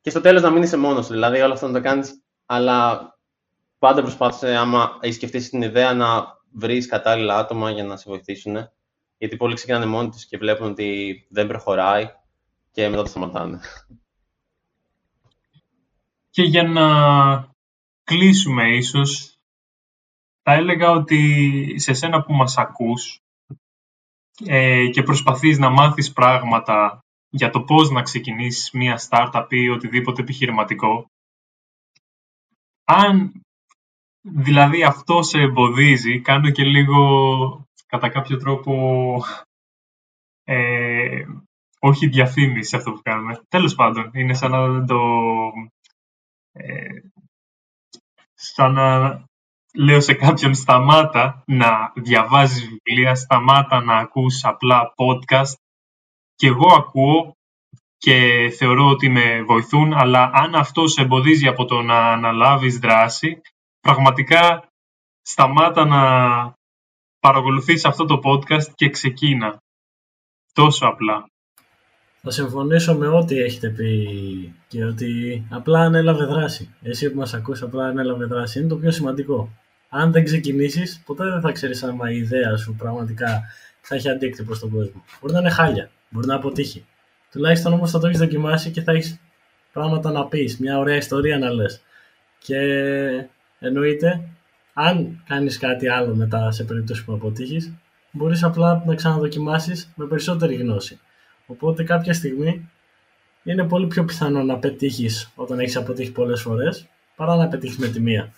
και 0.00 0.10
στο 0.10 0.20
τέλος 0.20 0.42
να 0.42 0.50
μην 0.50 0.62
είσαι 0.62 0.76
μόνος 0.76 1.06
σου. 1.06 1.12
Δηλαδή, 1.12 1.40
όλα 1.40 1.52
αυτά 1.52 1.66
να 1.66 1.72
το 1.72 1.80
κάνεις, 1.80 2.22
αλλά 2.46 3.13
πάντα 3.84 4.02
προσπάθησε, 4.02 4.56
άμα 4.56 4.98
έχεις 5.00 5.16
σκεφτείς 5.16 5.50
την 5.50 5.62
ιδέα, 5.62 5.94
να 5.94 6.38
βρεις 6.52 6.86
κατάλληλα 6.86 7.36
άτομα 7.36 7.70
για 7.70 7.84
να 7.84 7.96
σε 7.96 8.10
βοηθήσουν. 8.10 8.56
Γιατί 9.18 9.36
πολλοί 9.36 9.54
ξεκινάνε 9.54 9.86
μόνοι 9.86 10.08
τους 10.10 10.26
και 10.26 10.38
βλέπουν 10.38 10.70
ότι 10.70 11.26
δεν 11.30 11.46
προχωράει 11.46 12.10
και 12.70 12.88
μετά 12.88 13.02
το 13.02 13.08
σταματάνε. 13.08 13.60
Και 16.30 16.42
για 16.42 16.62
να 16.62 16.86
κλείσουμε 18.04 18.76
ίσως, 18.76 19.38
θα 20.42 20.52
έλεγα 20.52 20.90
ότι 20.90 21.74
σε 21.78 21.92
σένα 21.92 22.22
που 22.22 22.32
μας 22.32 22.56
ακούς 22.58 23.20
ε, 24.44 24.88
και 24.88 25.02
προσπαθείς 25.02 25.58
να 25.58 25.70
μάθεις 25.70 26.12
πράγματα 26.12 26.98
για 27.30 27.50
το 27.50 27.62
πώς 27.62 27.90
να 27.90 28.02
ξεκινήσεις 28.02 28.70
μία 28.70 29.00
startup 29.08 29.46
ή 29.48 29.68
οτιδήποτε 29.68 30.22
επιχειρηματικό, 30.22 31.06
αν 32.84 33.44
δηλαδή 34.24 34.84
αυτό 34.84 35.22
σε 35.22 35.40
εμποδίζει, 35.40 36.20
κάνω 36.20 36.50
και 36.50 36.64
λίγο 36.64 37.68
κατά 37.86 38.08
κάποιο 38.08 38.36
τρόπο 38.36 38.74
ε, 40.44 41.24
όχι 41.80 42.06
διαφήμιση 42.06 42.76
αυτό 42.76 42.92
που 42.92 43.00
κάνουμε. 43.02 43.40
Τέλος 43.48 43.74
πάντων, 43.74 44.10
είναι 44.14 44.34
σαν 44.34 44.50
να 44.50 44.84
το... 44.84 45.00
Ε, 46.52 46.98
σαν 48.34 48.72
να 48.72 49.22
λέω 49.74 50.00
σε 50.00 50.14
κάποιον 50.14 50.54
σταμάτα 50.54 51.42
να 51.46 51.92
διαβάζεις 51.94 52.68
βιβλία, 52.68 53.14
σταμάτα 53.14 53.80
να 53.80 53.96
ακούς 53.96 54.44
απλά 54.44 54.94
podcast 54.96 55.54
και 56.34 56.46
εγώ 56.46 56.74
ακούω 56.74 57.36
και 57.96 58.48
θεωρώ 58.58 58.88
ότι 58.88 59.08
με 59.08 59.42
βοηθούν, 59.42 59.92
αλλά 59.92 60.30
αν 60.32 60.54
αυτό 60.54 60.86
σε 60.86 61.02
εμποδίζει 61.02 61.48
από 61.48 61.64
το 61.64 61.82
να 61.82 62.12
αναλάβεις 62.12 62.78
δράση, 62.78 63.40
πραγματικά 63.84 64.68
σταμάτα 65.22 65.84
να 65.84 66.00
παρακολουθείς 67.20 67.84
αυτό 67.84 68.04
το 68.04 68.20
podcast 68.24 68.72
και 68.74 68.88
ξεκίνα. 68.88 69.58
Τόσο 70.52 70.86
απλά. 70.86 71.26
Θα 72.22 72.30
συμφωνήσω 72.30 72.94
με 72.94 73.06
ό,τι 73.06 73.38
έχετε 73.38 73.68
πει 73.68 74.54
και 74.68 74.84
ότι 74.84 75.46
απλά 75.50 75.80
ανέλαβε 75.80 76.24
δράση. 76.24 76.74
Εσύ 76.82 77.10
που 77.10 77.18
μας 77.18 77.34
ακούς 77.34 77.62
απλά 77.62 77.86
ανέλαβε 77.86 78.24
δράση. 78.24 78.58
Είναι 78.58 78.68
το 78.68 78.76
πιο 78.76 78.90
σημαντικό. 78.90 79.48
Αν 79.88 80.12
δεν 80.12 80.24
ξεκινήσεις, 80.24 81.02
ποτέ 81.06 81.24
δεν 81.24 81.40
θα 81.40 81.52
ξέρεις 81.52 81.82
αν 81.82 81.98
η 82.10 82.16
ιδέα 82.16 82.56
σου 82.56 82.74
πραγματικά 82.74 83.42
θα 83.80 83.94
έχει 83.94 84.08
αντίκτυπο 84.08 84.54
στον 84.54 84.70
κόσμο. 84.70 85.04
Μπορεί 85.20 85.32
να 85.32 85.38
είναι 85.38 85.50
χάλια, 85.50 85.90
μπορεί 86.08 86.26
να 86.26 86.34
αποτύχει. 86.34 86.86
Τουλάχιστον 87.30 87.72
όμως 87.72 87.90
θα 87.90 87.98
το 87.98 88.06
έχεις 88.06 88.18
δοκιμάσει 88.18 88.70
και 88.70 88.82
θα 88.82 88.92
έχεις 88.92 89.20
πράγματα 89.72 90.10
να 90.10 90.26
πεις, 90.26 90.58
μια 90.58 90.78
ωραία 90.78 90.96
ιστορία 90.96 91.38
να 91.38 91.50
λες. 91.50 91.82
Και 92.38 92.58
εννοείται, 93.58 94.28
αν 94.72 95.22
κάνεις 95.26 95.58
κάτι 95.58 95.88
άλλο 95.88 96.14
μετά 96.14 96.50
σε 96.50 96.64
περίπτωση 96.64 97.04
που 97.04 97.12
αποτύχεις, 97.12 97.72
μπορείς 98.10 98.42
απλά 98.42 98.82
να 98.86 98.94
ξαναδοκιμάσεις 98.94 99.92
με 99.94 100.06
περισσότερη 100.06 100.54
γνώση. 100.54 101.00
Οπότε 101.46 101.84
κάποια 101.84 102.14
στιγμή 102.14 102.68
είναι 103.42 103.64
πολύ 103.64 103.86
πιο 103.86 104.04
πιθανό 104.04 104.42
να 104.42 104.58
πετύχεις 104.58 105.30
όταν 105.34 105.58
έχεις 105.58 105.76
αποτύχει 105.76 106.12
πολλές 106.12 106.40
φορές 106.40 106.86
παρά 107.16 107.36
να 107.36 107.48
πετύχεις 107.48 107.78
με 107.78 107.88
τη 107.88 108.00
μία. 108.00 108.32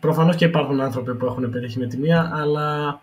Προφανώς 0.00 0.36
και 0.36 0.44
υπάρχουν 0.44 0.80
άνθρωποι 0.80 1.14
που 1.14 1.26
έχουν 1.26 1.50
πετύχει 1.50 1.78
με 1.78 1.86
τη 1.86 1.96
μία, 1.96 2.30
αλλά 2.34 3.00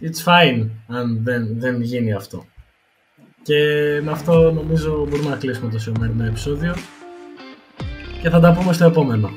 it's 0.00 0.24
fine 0.24 0.68
αν 0.88 1.22
δεν, 1.22 1.58
δεν 1.58 1.80
γίνει 1.80 2.12
αυτό. 2.12 2.46
Και 3.42 3.60
με 4.02 4.10
αυτό 4.10 4.52
νομίζω 4.52 5.06
μπορούμε 5.08 5.28
να 5.28 5.36
κλείσουμε 5.36 5.70
το 5.70 5.78
σημερινό 5.78 6.24
επεισόδιο 6.24 6.74
και 8.24 8.30
θα 8.30 8.40
τα 8.40 8.52
πούμε 8.52 8.72
στο 8.72 8.84
επόμενο. 8.84 9.30